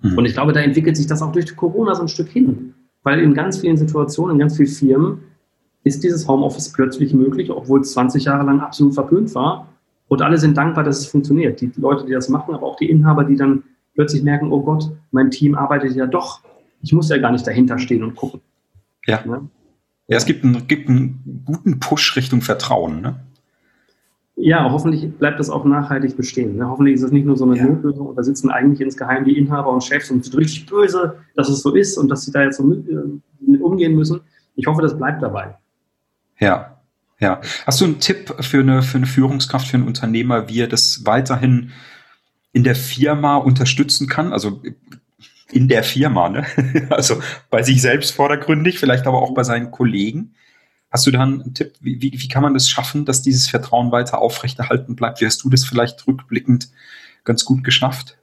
Mhm. 0.00 0.18
Und 0.18 0.24
ich 0.24 0.32
glaube, 0.32 0.52
da 0.52 0.60
entwickelt 0.60 0.96
sich 0.96 1.06
das 1.06 1.22
auch 1.22 1.32
durch 1.32 1.54
Corona 1.56 1.94
so 1.94 2.02
ein 2.02 2.08
Stück 2.08 2.28
hin. 2.28 2.74
Weil 3.02 3.20
in 3.20 3.34
ganz 3.34 3.58
vielen 3.58 3.76
Situationen, 3.76 4.34
in 4.34 4.40
ganz 4.40 4.56
vielen 4.56 4.68
Firmen 4.68 5.18
ist 5.84 6.02
dieses 6.02 6.26
Homeoffice 6.26 6.72
plötzlich 6.72 7.14
möglich, 7.14 7.50
obwohl 7.50 7.80
es 7.80 7.92
20 7.92 8.24
Jahre 8.24 8.44
lang 8.44 8.60
absolut 8.60 8.94
verpönt 8.94 9.34
war. 9.34 9.68
Und 10.08 10.22
alle 10.22 10.38
sind 10.38 10.56
dankbar, 10.56 10.84
dass 10.84 10.98
es 10.98 11.06
funktioniert. 11.06 11.60
Die 11.60 11.70
Leute, 11.76 12.04
die 12.06 12.12
das 12.12 12.28
machen, 12.28 12.54
aber 12.54 12.66
auch 12.66 12.76
die 12.76 12.90
Inhaber, 12.90 13.24
die 13.24 13.36
dann 13.36 13.62
plötzlich 13.94 14.22
merken, 14.22 14.50
oh 14.50 14.62
Gott, 14.62 14.90
mein 15.10 15.30
Team 15.30 15.54
arbeitet 15.54 15.94
ja 15.94 16.06
doch. 16.06 16.40
Ich 16.82 16.92
muss 16.92 17.08
ja 17.08 17.18
gar 17.18 17.32
nicht 17.32 17.46
dahinter 17.46 17.78
stehen 17.78 18.02
und 18.02 18.14
gucken. 18.14 18.40
Ja. 19.06 19.24
Ne? 19.24 19.48
Ja, 20.08 20.16
es 20.16 20.26
gibt 20.26 20.44
einen, 20.44 20.66
gibt 20.68 20.88
einen 20.88 21.42
guten 21.44 21.80
Push 21.80 22.16
Richtung 22.16 22.40
Vertrauen. 22.40 23.00
Ne? 23.00 23.20
Ja, 24.38 24.70
hoffentlich 24.70 25.10
bleibt 25.16 25.40
das 25.40 25.48
auch 25.48 25.64
nachhaltig 25.64 26.14
bestehen. 26.16 26.56
Ne? 26.56 26.68
Hoffentlich 26.68 26.96
ist 26.96 27.02
es 27.02 27.10
nicht 27.10 27.24
nur 27.24 27.38
so 27.38 27.46
eine 27.46 27.56
ja. 27.56 27.64
Notlösung 27.64 28.06
und 28.06 28.16
da 28.16 28.22
sitzen 28.22 28.50
eigentlich 28.50 28.82
insgeheim 28.82 29.24
die 29.24 29.38
Inhaber 29.38 29.70
und 29.70 29.82
Chefs 29.82 30.10
und 30.10 30.22
sind 30.22 30.36
richtig 30.36 30.66
böse, 30.66 31.16
dass 31.34 31.48
es 31.48 31.62
so 31.62 31.74
ist 31.74 31.96
und 31.96 32.08
dass 32.10 32.22
sie 32.22 32.32
da 32.32 32.42
jetzt 32.42 32.58
so 32.58 32.62
mit, 32.62 32.86
äh, 32.86 32.94
mit 33.40 33.62
umgehen 33.62 33.94
müssen. 33.94 34.20
Ich 34.54 34.66
hoffe, 34.66 34.82
das 34.82 34.96
bleibt 34.96 35.22
dabei. 35.22 35.56
Ja, 36.38 36.76
ja. 37.18 37.40
Hast 37.66 37.80
du 37.80 37.86
einen 37.86 37.98
Tipp 37.98 38.34
für 38.40 38.60
eine, 38.60 38.82
für 38.82 38.98
eine 38.98 39.06
Führungskraft, 39.06 39.68
für 39.68 39.78
einen 39.78 39.86
Unternehmer, 39.86 40.50
wie 40.50 40.60
er 40.60 40.68
das 40.68 41.06
weiterhin 41.06 41.70
in 42.52 42.62
der 42.62 42.74
Firma 42.74 43.36
unterstützen 43.36 44.06
kann? 44.06 44.34
Also 44.34 44.60
in 45.50 45.68
der 45.68 45.82
Firma, 45.82 46.28
ne? 46.28 46.44
Also 46.90 47.20
bei 47.50 47.62
sich 47.62 47.80
selbst 47.80 48.10
vordergründig, 48.10 48.78
vielleicht 48.78 49.06
aber 49.06 49.22
auch 49.22 49.32
bei 49.32 49.44
seinen 49.44 49.70
Kollegen. 49.70 50.34
Hast 50.96 51.06
du 51.06 51.10
da 51.10 51.24
einen 51.24 51.52
Tipp? 51.52 51.74
Wie, 51.82 52.00
wie, 52.00 52.10
wie 52.14 52.28
kann 52.28 52.42
man 52.42 52.54
das 52.54 52.70
schaffen, 52.70 53.04
dass 53.04 53.20
dieses 53.20 53.50
Vertrauen 53.50 53.92
weiter 53.92 54.18
aufrechterhalten 54.18 54.96
bleibt? 54.96 55.20
Wie 55.20 55.26
hast 55.26 55.44
du 55.44 55.50
das 55.50 55.62
vielleicht 55.62 56.06
rückblickend 56.06 56.70
ganz 57.24 57.44
gut 57.44 57.64
geschafft? 57.64 58.16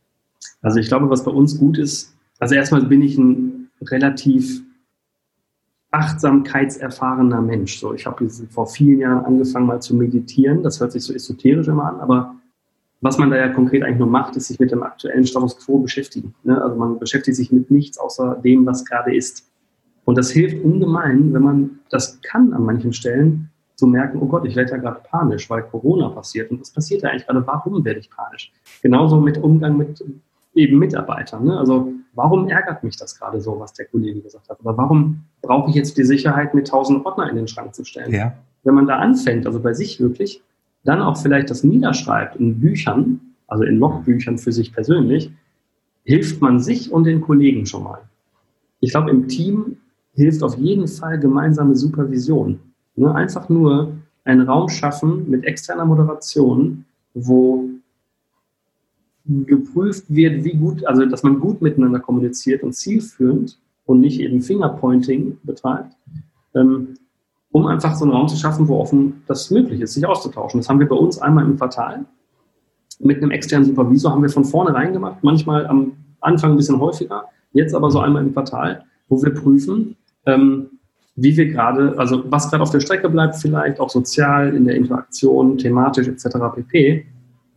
Also 0.63 0.79
ich 0.79 0.87
glaube, 0.87 1.07
was 1.07 1.23
bei 1.23 1.29
uns 1.29 1.59
gut 1.59 1.77
ist, 1.77 2.15
also 2.39 2.55
erstmal 2.55 2.83
bin 2.83 3.03
ich 3.03 3.15
ein 3.15 3.69
relativ 3.79 4.63
achtsamkeitserfahrener 5.91 7.41
Mensch. 7.41 7.77
So, 7.77 7.93
ich 7.93 8.07
habe 8.07 8.27
vor 8.49 8.65
vielen 8.65 9.01
Jahren 9.01 9.23
angefangen 9.23 9.67
mal 9.67 9.79
zu 9.79 9.95
meditieren. 9.95 10.63
Das 10.63 10.79
hört 10.79 10.93
sich 10.93 11.03
so 11.03 11.13
esoterisch 11.13 11.67
immer 11.67 11.85
an, 11.85 11.99
aber 11.99 12.37
was 13.01 13.19
man 13.19 13.29
da 13.29 13.37
ja 13.37 13.49
konkret 13.49 13.83
eigentlich 13.83 13.99
nur 13.99 14.07
macht, 14.07 14.35
ist 14.35 14.47
sich 14.47 14.59
mit 14.59 14.71
dem 14.71 14.81
aktuellen 14.81 15.27
Status 15.27 15.59
quo 15.59 15.77
beschäftigen. 15.77 16.33
Ne? 16.41 16.59
Also 16.59 16.75
man 16.75 16.97
beschäftigt 16.97 17.37
sich 17.37 17.51
mit 17.51 17.69
nichts 17.69 17.99
außer 17.99 18.41
dem, 18.43 18.65
was 18.65 18.83
gerade 18.83 19.15
ist. 19.15 19.47
Und 20.05 20.17
das 20.17 20.31
hilft 20.31 20.63
ungemein, 20.63 21.33
wenn 21.33 21.41
man 21.41 21.79
das 21.89 22.21
kann 22.21 22.53
an 22.53 22.63
manchen 22.63 22.93
Stellen, 22.93 23.49
zu 23.75 23.87
merken, 23.87 24.19
oh 24.21 24.27
Gott, 24.27 24.45
ich 24.45 24.55
werde 24.55 24.71
ja 24.71 24.77
gerade 24.77 25.01
panisch, 25.09 25.49
weil 25.49 25.63
Corona 25.63 26.09
passiert. 26.09 26.51
Und 26.51 26.61
was 26.61 26.71
passiert 26.71 27.03
da 27.03 27.09
eigentlich 27.09 27.25
gerade? 27.25 27.45
Warum 27.45 27.83
werde 27.83 27.99
ich 27.99 28.09
panisch? 28.09 28.51
Genauso 28.81 29.19
mit 29.19 29.37
Umgang 29.37 29.77
mit 29.77 30.03
eben 30.55 30.77
Mitarbeitern. 30.77 31.45
Ne? 31.45 31.57
Also 31.57 31.91
warum 32.13 32.47
ärgert 32.47 32.83
mich 32.83 32.97
das 32.97 33.17
gerade 33.17 33.41
so, 33.41 33.59
was 33.59 33.73
der 33.73 33.85
Kollege 33.85 34.21
gesagt 34.21 34.49
hat? 34.49 34.59
Oder 34.63 34.77
warum 34.77 35.23
brauche 35.41 35.69
ich 35.69 35.75
jetzt 35.75 35.97
die 35.97 36.03
Sicherheit, 36.03 36.53
mit 36.53 36.67
tausend 36.67 37.05
Ordner 37.05 37.29
in 37.29 37.35
den 37.35 37.47
Schrank 37.47 37.73
zu 37.73 37.83
stellen? 37.83 38.13
Ja. 38.13 38.33
Wenn 38.63 38.75
man 38.75 38.87
da 38.87 38.97
anfängt, 38.97 39.47
also 39.47 39.59
bei 39.59 39.73
sich 39.73 39.99
wirklich, 39.99 40.41
dann 40.83 41.01
auch 41.01 41.17
vielleicht 41.17 41.49
das 41.49 41.63
niederschreibt 41.63 42.35
in 42.35 42.59
Büchern, 42.59 43.19
also 43.47 43.63
in 43.63 43.77
Logbüchern 43.77 44.37
für 44.37 44.51
sich 44.51 44.73
persönlich, 44.73 45.31
hilft 46.03 46.41
man 46.41 46.59
sich 46.59 46.91
und 46.91 47.05
den 47.05 47.21
Kollegen 47.21 47.65
schon 47.65 47.83
mal. 47.83 48.01
Ich 48.79 48.91
glaube, 48.91 49.09
im 49.09 49.27
Team 49.27 49.77
hilft 50.13 50.43
auf 50.43 50.57
jeden 50.57 50.87
Fall 50.87 51.19
gemeinsame 51.19 51.75
Supervision. 51.75 52.59
Ne? 52.95 53.13
Einfach 53.13 53.49
nur 53.49 53.93
einen 54.23 54.47
Raum 54.47 54.69
schaffen 54.69 55.29
mit 55.29 55.43
externer 55.43 55.85
Moderation, 55.85 56.85
wo 57.13 57.69
geprüft 59.25 60.05
wird, 60.09 60.43
wie 60.43 60.53
gut, 60.53 60.85
also 60.85 61.05
dass 61.05 61.23
man 61.23 61.39
gut 61.39 61.61
miteinander 61.61 61.99
kommuniziert 61.99 62.61
und 62.63 62.73
zielführend 62.73 63.57
und 63.85 64.01
nicht 64.01 64.19
eben 64.19 64.41
Fingerpointing 64.41 65.37
betreibt, 65.43 65.95
ähm, 66.55 66.95
um 67.51 67.65
einfach 67.67 67.95
so 67.95 68.03
einen 68.03 68.13
Raum 68.13 68.27
zu 68.27 68.35
schaffen, 68.35 68.67
wo 68.67 68.77
offen 68.77 69.23
das 69.27 69.49
möglich 69.49 69.79
ist, 69.79 69.93
sich 69.93 70.05
auszutauschen. 70.05 70.59
Das 70.59 70.67
haben 70.69 70.79
wir 70.79 70.89
bei 70.89 70.95
uns 70.95 71.19
einmal 71.19 71.45
im 71.45 71.57
Quartal. 71.57 72.05
Mit 72.99 73.17
einem 73.17 73.31
externen 73.31 73.65
Supervisor 73.65 74.11
haben 74.11 74.21
wir 74.21 74.29
von 74.29 74.43
vornherein 74.43 74.93
gemacht, 74.93 75.19
manchmal 75.21 75.67
am 75.67 75.93
Anfang 76.19 76.51
ein 76.51 76.57
bisschen 76.57 76.79
häufiger, 76.79 77.25
jetzt 77.53 77.75
aber 77.75 77.91
so 77.91 77.99
einmal 77.99 78.23
im 78.23 78.33
Quartal, 78.33 78.83
wo 79.07 79.21
wir 79.21 79.33
prüfen, 79.33 79.95
ähm, 80.25 80.69
wie 81.15 81.37
wir 81.37 81.47
gerade, 81.47 81.97
also 81.97 82.23
was 82.31 82.49
gerade 82.49 82.63
auf 82.63 82.71
der 82.71 82.79
Strecke 82.79 83.09
bleibt, 83.09 83.35
vielleicht 83.35 83.79
auch 83.79 83.89
sozial, 83.89 84.55
in 84.55 84.65
der 84.65 84.75
Interaktion, 84.75 85.57
thematisch 85.57 86.07
etc. 86.07 86.37
pp. 86.55 87.05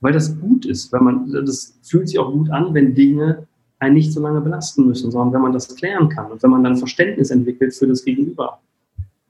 Weil 0.00 0.12
das 0.12 0.38
gut 0.38 0.66
ist, 0.66 0.92
wenn 0.92 1.04
man, 1.04 1.32
das 1.32 1.78
fühlt 1.82 2.08
sich 2.08 2.18
auch 2.18 2.30
gut 2.30 2.50
an, 2.50 2.74
wenn 2.74 2.94
Dinge 2.94 3.46
einen 3.78 3.94
nicht 3.94 4.12
so 4.12 4.20
lange 4.20 4.40
belasten 4.40 4.86
müssen, 4.86 5.10
sondern 5.10 5.32
wenn 5.34 5.42
man 5.42 5.52
das 5.52 5.74
klären 5.74 6.08
kann 6.08 6.30
und 6.30 6.42
wenn 6.42 6.50
man 6.50 6.64
dann 6.64 6.76
Verständnis 6.76 7.30
entwickelt 7.30 7.74
für 7.74 7.86
das 7.86 8.04
Gegenüber. 8.04 8.58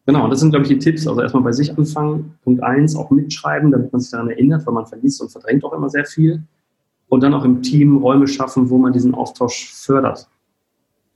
Genau, 0.07 0.29
das 0.29 0.39
sind, 0.39 0.51
glaube 0.51 0.63
ich, 0.63 0.69
die 0.69 0.79
Tipps. 0.79 1.07
Also 1.07 1.21
erstmal 1.21 1.43
bei 1.43 1.53
sich 1.53 1.77
anfangen. 1.77 2.35
Punkt 2.45 2.63
eins, 2.63 2.95
auch 2.95 3.11
mitschreiben, 3.11 3.73
damit 3.73 3.93
man 3.93 4.01
sich 4.01 4.13
daran 4.13 4.31
erinnert, 4.31 4.65
weil 4.65 4.75
man 4.75 4.87
verliest 4.87 5.21
und 5.21 5.31
verdrängt 5.31 5.65
auch 5.65 5.73
immer 5.73 5.91
sehr 5.91 6.05
viel. 6.05 6.43
Und 7.09 7.23
dann 7.23 7.35
auch 7.35 7.45
im 7.45 7.63
Team 7.63 7.97
Räume 7.97 8.29
schaffen, 8.29 8.71
wo 8.71 8.79
man 8.79 8.93
diesen 8.93 9.15
Austausch 9.15 9.73
fördert. 9.75 10.29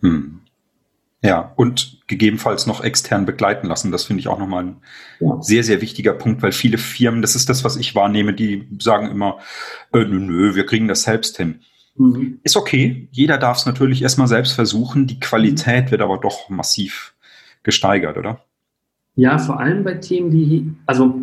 Hm. 0.01 0.41
Ja, 1.23 1.53
und 1.57 1.99
gegebenenfalls 2.07 2.67
noch 2.67 2.83
extern 2.83 3.27
begleiten 3.27 3.67
lassen. 3.67 3.93
Das 3.93 4.05
finde 4.05 4.21
ich 4.21 4.29
auch 4.29 4.39
nochmal 4.39 4.65
ein 4.65 4.77
ja. 5.21 5.37
sehr, 5.43 5.63
sehr 5.65 5.83
wichtiger 5.83 6.15
Punkt, 6.15 6.43
weil 6.43 6.53
viele 6.53 6.79
Firmen, 6.79 7.21
das 7.21 7.37
ist 7.37 7.51
das, 7.51 7.63
was 7.63 7.77
ich 7.77 7.95
wahrnehme, 7.95 8.33
die 8.33 8.67
sagen 8.79 9.11
immer, 9.11 9.39
äh, 9.93 9.99
nö, 9.99 10.19
nö, 10.19 10.55
wir 10.55 10.65
kriegen 10.65 10.89
das 10.89 11.03
selbst 11.03 11.37
hin. 11.37 11.61
Mhm. 11.97 12.41
Ist 12.43 12.57
okay. 12.57 13.09
Jeder 13.11 13.37
darf 13.37 13.59
es 13.59 13.67
natürlich 13.67 14.03
erstmal 14.03 14.29
selbst 14.29 14.53
versuchen. 14.53 15.07
Die 15.07 15.21
Qualität 15.21 15.87
mhm. 15.87 15.91
wird 15.91 16.01
aber 16.01 16.17
doch 16.17 16.49
massiv 16.49 17.15
gesteigert, 17.63 18.17
oder? 18.17 18.41
Ja, 19.15 19.37
vor 19.37 19.61
allem 19.61 19.85
bei 19.85 19.95
Themen, 19.95 20.31
die, 20.31 20.73
also 20.87 21.15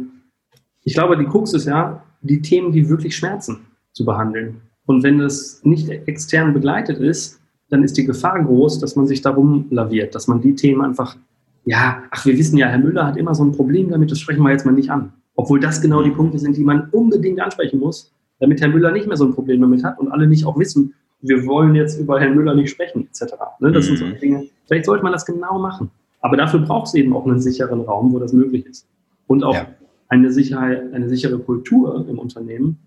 ich 0.84 0.94
glaube, 0.94 1.18
die 1.18 1.26
Krux 1.26 1.54
ist 1.54 1.66
ja, 1.66 2.04
die 2.22 2.42
Themen, 2.42 2.72
die 2.72 2.88
wirklich 2.88 3.16
schmerzen, 3.16 3.66
zu 3.94 4.06
behandeln. 4.06 4.62
Und 4.86 5.02
wenn 5.04 5.20
es 5.20 5.64
nicht 5.64 5.90
extern 5.90 6.54
begleitet 6.54 7.00
ist, 7.00 7.42
dann 7.70 7.84
ist 7.84 7.98
die 7.98 8.06
Gefahr 8.06 8.44
groß, 8.44 8.80
dass 8.80 8.96
man 8.96 9.08
sich 9.08 9.22
darum 9.22 9.66
laviert, 9.70 10.16
dass 10.16 10.28
man 10.28 10.42
die 10.42 10.56
Themen 10.56 10.82
einfach, 10.82 11.18
ja, 11.66 12.04
ach, 12.12 12.26
wir 12.26 12.38
wissen 12.38 12.58
ja, 12.58 12.68
Herr 12.68 12.80
Müller 12.80 13.06
hat 13.06 13.18
immer 13.18 13.36
so 13.36 13.44
ein 13.44 13.52
Problem 13.52 13.90
damit, 13.90 14.12
das 14.12 14.20
sprechen 14.20 14.42
wir 14.42 14.52
jetzt 14.52 14.66
mal 14.66 14.72
nicht 14.72 14.90
an. 14.90 15.14
Obwohl 15.36 15.60
das 15.60 15.82
genau 15.82 16.02
die 16.02 16.12
Punkte 16.12 16.40
sind, 16.40 16.58
die 16.58 16.64
man 16.64 16.90
unbedingt 16.92 17.40
ansprechen 17.40 17.80
muss, 17.80 18.12
damit 18.40 18.62
Herr 18.62 18.70
Müller 18.70 18.92
nicht 18.92 19.08
mehr 19.08 19.18
so 19.18 19.26
ein 19.26 19.34
Problem 19.34 19.62
damit 19.62 19.84
hat 19.84 20.00
und 20.00 20.10
alle 20.10 20.28
nicht 20.28 20.46
auch 20.46 20.58
wissen, 20.58 20.94
wir 21.22 21.46
wollen 21.46 21.76
jetzt 21.76 22.00
über 22.00 22.20
Herrn 22.20 22.36
Müller 22.36 22.54
nicht 22.56 22.70
sprechen, 22.70 23.08
etc. 23.08 23.34
Ne, 23.60 23.72
das 23.72 23.90
mhm. 23.90 23.98
sind 23.98 24.14
so 24.14 24.20
Dinge. 24.20 24.48
Vielleicht 24.66 24.86
sollte 24.86 25.04
man 25.04 25.14
das 25.14 25.26
genau 25.26 25.60
machen. 25.60 25.90
Aber 26.22 26.38
dafür 26.38 26.60
braucht 26.60 26.88
es 26.88 26.94
eben 26.94 27.16
auch 27.16 27.26
einen 27.26 27.40
sicheren 27.40 27.82
Raum, 27.82 28.14
wo 28.14 28.20
das 28.20 28.34
möglich 28.34 28.66
ist. 28.66 28.88
Und 29.28 29.44
auch 29.44 29.56
ja. 29.56 29.68
eine 30.10 30.32
Sicherheit, 30.32 30.94
eine 30.94 31.10
sichere 31.10 31.40
Kultur 31.40 32.06
im 32.08 32.20
Unternehmen, 32.20 32.78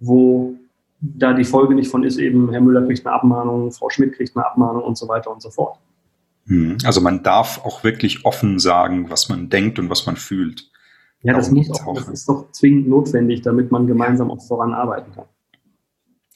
wo 0.00 0.54
da 1.00 1.32
die 1.32 1.44
Folge 1.44 1.74
nicht 1.74 1.90
von 1.90 2.02
ist, 2.02 2.18
eben 2.18 2.50
Herr 2.50 2.60
Müller 2.60 2.84
kriegt 2.84 3.06
eine 3.06 3.14
Abmahnung, 3.14 3.72
Frau 3.72 3.88
Schmidt 3.90 4.14
kriegt 4.14 4.36
eine 4.36 4.46
Abmahnung 4.46 4.82
und 4.82 4.98
so 4.98 5.08
weiter 5.08 5.30
und 5.30 5.40
so 5.40 5.50
fort. 5.50 5.78
Hm. 6.46 6.78
Also 6.84 7.00
man 7.00 7.22
darf 7.22 7.64
auch 7.64 7.84
wirklich 7.84 8.24
offen 8.24 8.58
sagen, 8.58 9.10
was 9.10 9.28
man 9.28 9.48
denkt 9.48 9.78
und 9.78 9.90
was 9.90 10.06
man 10.06 10.16
fühlt. 10.16 10.70
Ja, 11.22 11.34
das, 11.34 11.50
muss 11.50 11.70
auch, 11.70 11.94
das 11.94 12.08
ist 12.08 12.28
doch 12.28 12.50
zwingend 12.52 12.88
notwendig, 12.88 13.42
damit 13.42 13.72
man 13.72 13.86
gemeinsam 13.86 14.30
auch 14.30 14.40
voranarbeiten 14.40 15.12
kann. 15.14 15.26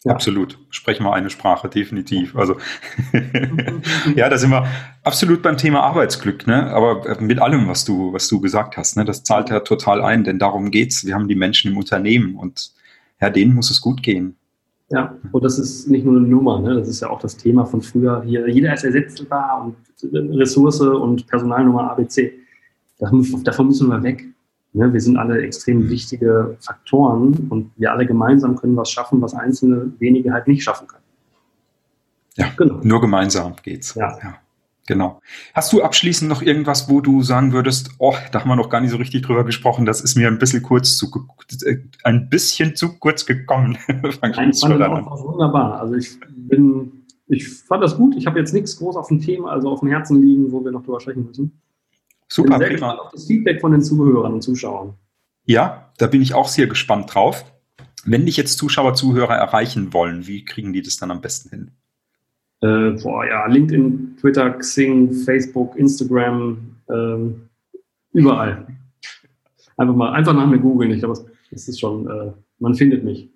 Ja. 0.04 0.12
Absolut. 0.12 0.58
Sprechen 0.70 1.04
wir 1.04 1.12
eine 1.12 1.30
Sprache, 1.30 1.68
definitiv. 1.68 2.34
Also 2.34 2.56
ja, 4.16 4.28
da 4.28 4.36
sind 4.36 4.50
wir 4.50 4.66
absolut 5.04 5.42
beim 5.42 5.56
Thema 5.56 5.84
Arbeitsglück, 5.84 6.48
ne? 6.48 6.70
Aber 6.72 7.20
mit 7.20 7.38
allem, 7.38 7.68
was 7.68 7.84
du, 7.84 8.12
was 8.12 8.26
du 8.26 8.40
gesagt 8.40 8.76
hast, 8.76 8.96
ne? 8.96 9.04
Das 9.04 9.22
zahlt 9.22 9.50
ja 9.50 9.60
total 9.60 10.02
ein, 10.02 10.24
denn 10.24 10.40
darum 10.40 10.72
geht's. 10.72 11.06
Wir 11.06 11.14
haben 11.14 11.28
die 11.28 11.36
Menschen 11.36 11.70
im 11.70 11.78
Unternehmen 11.78 12.34
und 12.34 12.72
ja, 13.20 13.30
denen 13.30 13.54
muss 13.54 13.70
es 13.70 13.80
gut 13.80 14.02
gehen. 14.02 14.36
Ja, 14.92 15.16
und 15.32 15.42
das 15.42 15.58
ist 15.58 15.88
nicht 15.88 16.04
nur 16.04 16.18
eine 16.18 16.26
Nummer, 16.26 16.60
ne? 16.60 16.74
das 16.74 16.86
ist 16.86 17.00
ja 17.00 17.08
auch 17.08 17.18
das 17.18 17.34
Thema 17.34 17.64
von 17.64 17.80
früher. 17.80 18.22
Hier, 18.26 18.46
jeder 18.46 18.74
ist 18.74 18.84
ersetzbar 18.84 19.64
und 19.64 19.76
Ressource 20.38 20.82
und 20.82 21.26
Personalnummer 21.26 21.90
ABC. 21.90 22.34
Davon 22.98 23.68
müssen 23.68 23.88
wir 23.88 24.02
weg. 24.02 24.26
Ne? 24.74 24.92
Wir 24.92 25.00
sind 25.00 25.16
alle 25.16 25.40
extrem 25.40 25.88
wichtige 25.88 26.58
Faktoren 26.60 27.46
und 27.48 27.70
wir 27.76 27.90
alle 27.90 28.04
gemeinsam 28.04 28.54
können 28.54 28.76
was 28.76 28.90
schaffen, 28.90 29.22
was 29.22 29.32
einzelne 29.32 29.90
wenige 29.98 30.30
halt 30.30 30.46
nicht 30.46 30.62
schaffen 30.62 30.86
können. 30.86 31.02
Ja, 32.36 32.50
genau. 32.54 32.80
nur 32.82 33.00
gemeinsam 33.00 33.54
geht's. 33.62 33.94
Ja. 33.94 34.18
ja. 34.22 34.34
Genau. 34.86 35.20
Hast 35.54 35.72
du 35.72 35.82
abschließend 35.82 36.28
noch 36.28 36.42
irgendwas, 36.42 36.88
wo 36.88 37.00
du 37.00 37.22
sagen 37.22 37.52
würdest, 37.52 37.90
oh, 37.98 38.14
da 38.32 38.40
haben 38.40 38.48
wir 38.48 38.56
noch 38.56 38.68
gar 38.68 38.80
nicht 38.80 38.90
so 38.90 38.96
richtig 38.96 39.22
drüber 39.22 39.44
gesprochen, 39.44 39.86
das 39.86 40.00
ist 40.00 40.16
mir 40.16 40.26
ein 40.26 40.38
bisschen 40.38 40.62
kurz 40.62 40.96
zu, 40.96 41.08
äh, 41.64 41.78
ein 42.02 42.28
bisschen 42.28 42.74
zu 42.74 42.98
kurz 42.98 43.24
gekommen. 43.24 43.78
Nein, 43.88 44.50
ich 44.50 44.60
fand 44.60 44.80
das 44.80 44.90
auch 44.90 45.24
wunderbar. 45.24 45.80
Also 45.80 45.94
ich 45.94 46.18
bin, 46.36 47.04
ich 47.28 47.48
fand 47.48 47.82
das 47.82 47.96
gut. 47.96 48.16
Ich 48.16 48.26
habe 48.26 48.40
jetzt 48.40 48.52
nichts 48.52 48.76
groß 48.76 48.96
auf 48.96 49.08
dem 49.08 49.20
Thema, 49.20 49.52
also 49.52 49.70
auf 49.70 49.80
dem 49.80 49.88
Herzen 49.88 50.20
liegen, 50.20 50.50
wo 50.50 50.64
wir 50.64 50.72
noch 50.72 50.82
drüber 50.82 51.00
sprechen 51.00 51.26
müssen. 51.26 51.60
Super, 52.28 52.58
bin 52.58 52.68
sehr 52.68 52.76
prima. 52.76 52.92
auf 52.94 53.12
das 53.12 53.26
Feedback 53.26 53.60
von 53.60 53.72
den 53.72 53.82
Zuhörern 53.82 54.32
und 54.32 54.42
Zuschauern. 54.42 54.94
Ja, 55.44 55.92
da 55.98 56.08
bin 56.08 56.22
ich 56.22 56.34
auch 56.34 56.48
sehr 56.48 56.66
gespannt 56.66 57.14
drauf. 57.14 57.44
Wenn 58.04 58.26
dich 58.26 58.36
jetzt 58.36 58.58
Zuschauer, 58.58 58.94
Zuhörer 58.94 59.36
erreichen 59.36 59.92
wollen, 59.92 60.26
wie 60.26 60.44
kriegen 60.44 60.72
die 60.72 60.82
das 60.82 60.96
dann 60.96 61.12
am 61.12 61.20
besten 61.20 61.50
hin? 61.50 61.70
Äh, 62.62 62.90
boah, 63.02 63.26
ja, 63.26 63.46
LinkedIn, 63.46 64.16
Twitter, 64.20 64.50
Xing, 64.52 65.12
Facebook, 65.12 65.76
Instagram, 65.76 66.58
ähm, 66.88 67.48
überall. 68.12 68.66
Einfach 69.76 69.94
mal, 69.94 70.12
einfach 70.12 70.32
nach 70.32 70.46
mir 70.46 70.58
googeln. 70.58 70.92
Ich 70.92 71.00
glaube, 71.00 71.18
das 71.50 71.68
ist 71.68 71.80
schon, 71.80 72.08
äh, 72.08 72.32
man 72.58 72.74
findet 72.74 73.04
mich. 73.04 73.28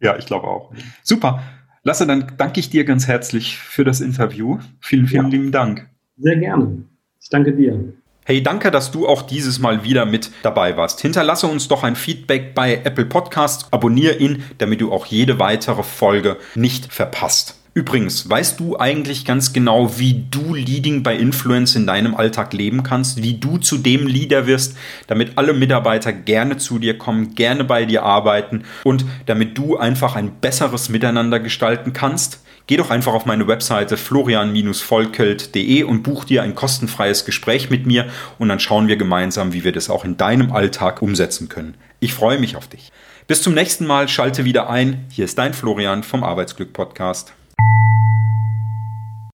Ja, 0.00 0.16
ich 0.16 0.26
glaube 0.26 0.46
auch. 0.46 0.72
Super. 1.02 1.42
Lasse, 1.84 2.06
dann 2.06 2.32
danke 2.38 2.60
ich 2.60 2.70
dir 2.70 2.84
ganz 2.84 3.08
herzlich 3.08 3.58
für 3.58 3.84
das 3.84 4.00
Interview. 4.00 4.58
Vielen, 4.80 5.06
vielen 5.06 5.24
ja. 5.24 5.30
lieben 5.30 5.52
Dank. 5.52 5.88
Sehr 6.16 6.36
gerne. 6.36 6.84
Ich 7.20 7.28
danke 7.28 7.52
dir. 7.52 7.92
Hey, 8.24 8.42
danke, 8.42 8.70
dass 8.70 8.92
du 8.92 9.06
auch 9.06 9.22
dieses 9.22 9.58
Mal 9.58 9.82
wieder 9.82 10.06
mit 10.06 10.30
dabei 10.44 10.76
warst. 10.76 11.00
Hinterlasse 11.00 11.48
uns 11.48 11.66
doch 11.66 11.82
ein 11.82 11.96
Feedback 11.96 12.54
bei 12.54 12.80
Apple 12.84 13.04
Podcasts, 13.04 13.66
abonniere 13.72 14.16
ihn, 14.16 14.44
damit 14.58 14.80
du 14.80 14.92
auch 14.92 15.06
jede 15.06 15.40
weitere 15.40 15.82
Folge 15.82 16.36
nicht 16.54 16.92
verpasst. 16.92 17.61
Übrigens, 17.74 18.28
weißt 18.28 18.60
du 18.60 18.78
eigentlich 18.78 19.24
ganz 19.24 19.54
genau, 19.54 19.98
wie 19.98 20.26
du 20.30 20.52
Leading 20.52 21.02
by 21.02 21.16
Influence 21.16 21.74
in 21.74 21.86
deinem 21.86 22.14
Alltag 22.14 22.52
leben 22.52 22.82
kannst, 22.82 23.22
wie 23.22 23.32
du 23.32 23.56
zu 23.56 23.78
dem 23.78 24.06
Leader 24.06 24.46
wirst, 24.46 24.76
damit 25.06 25.38
alle 25.38 25.54
Mitarbeiter 25.54 26.12
gerne 26.12 26.58
zu 26.58 26.78
dir 26.78 26.98
kommen, 26.98 27.34
gerne 27.34 27.64
bei 27.64 27.86
dir 27.86 28.02
arbeiten 28.02 28.64
und 28.84 29.06
damit 29.24 29.56
du 29.56 29.78
einfach 29.78 30.16
ein 30.16 30.32
besseres 30.42 30.90
Miteinander 30.90 31.40
gestalten 31.40 31.94
kannst? 31.94 32.42
Geh 32.66 32.76
doch 32.76 32.90
einfach 32.90 33.14
auf 33.14 33.24
meine 33.24 33.48
Webseite 33.48 33.96
florian-volkelt.de 33.96 35.82
und 35.84 36.02
buch 36.02 36.24
dir 36.24 36.42
ein 36.42 36.54
kostenfreies 36.54 37.24
Gespräch 37.24 37.70
mit 37.70 37.86
mir 37.86 38.06
und 38.38 38.50
dann 38.50 38.60
schauen 38.60 38.86
wir 38.86 38.96
gemeinsam, 38.96 39.54
wie 39.54 39.64
wir 39.64 39.72
das 39.72 39.88
auch 39.88 40.04
in 40.04 40.18
deinem 40.18 40.52
Alltag 40.52 41.00
umsetzen 41.00 41.48
können. 41.48 41.74
Ich 42.00 42.12
freue 42.12 42.38
mich 42.38 42.54
auf 42.54 42.68
dich. 42.68 42.92
Bis 43.26 43.40
zum 43.40 43.54
nächsten 43.54 43.86
Mal, 43.86 44.08
schalte 44.08 44.44
wieder 44.44 44.68
ein. 44.68 45.06
Hier 45.10 45.24
ist 45.24 45.38
dein 45.38 45.54
Florian 45.54 46.02
vom 46.02 46.22
Arbeitsglück 46.22 46.74
Podcast. 46.74 47.32
Thank 47.64 48.16
you. 48.16 48.21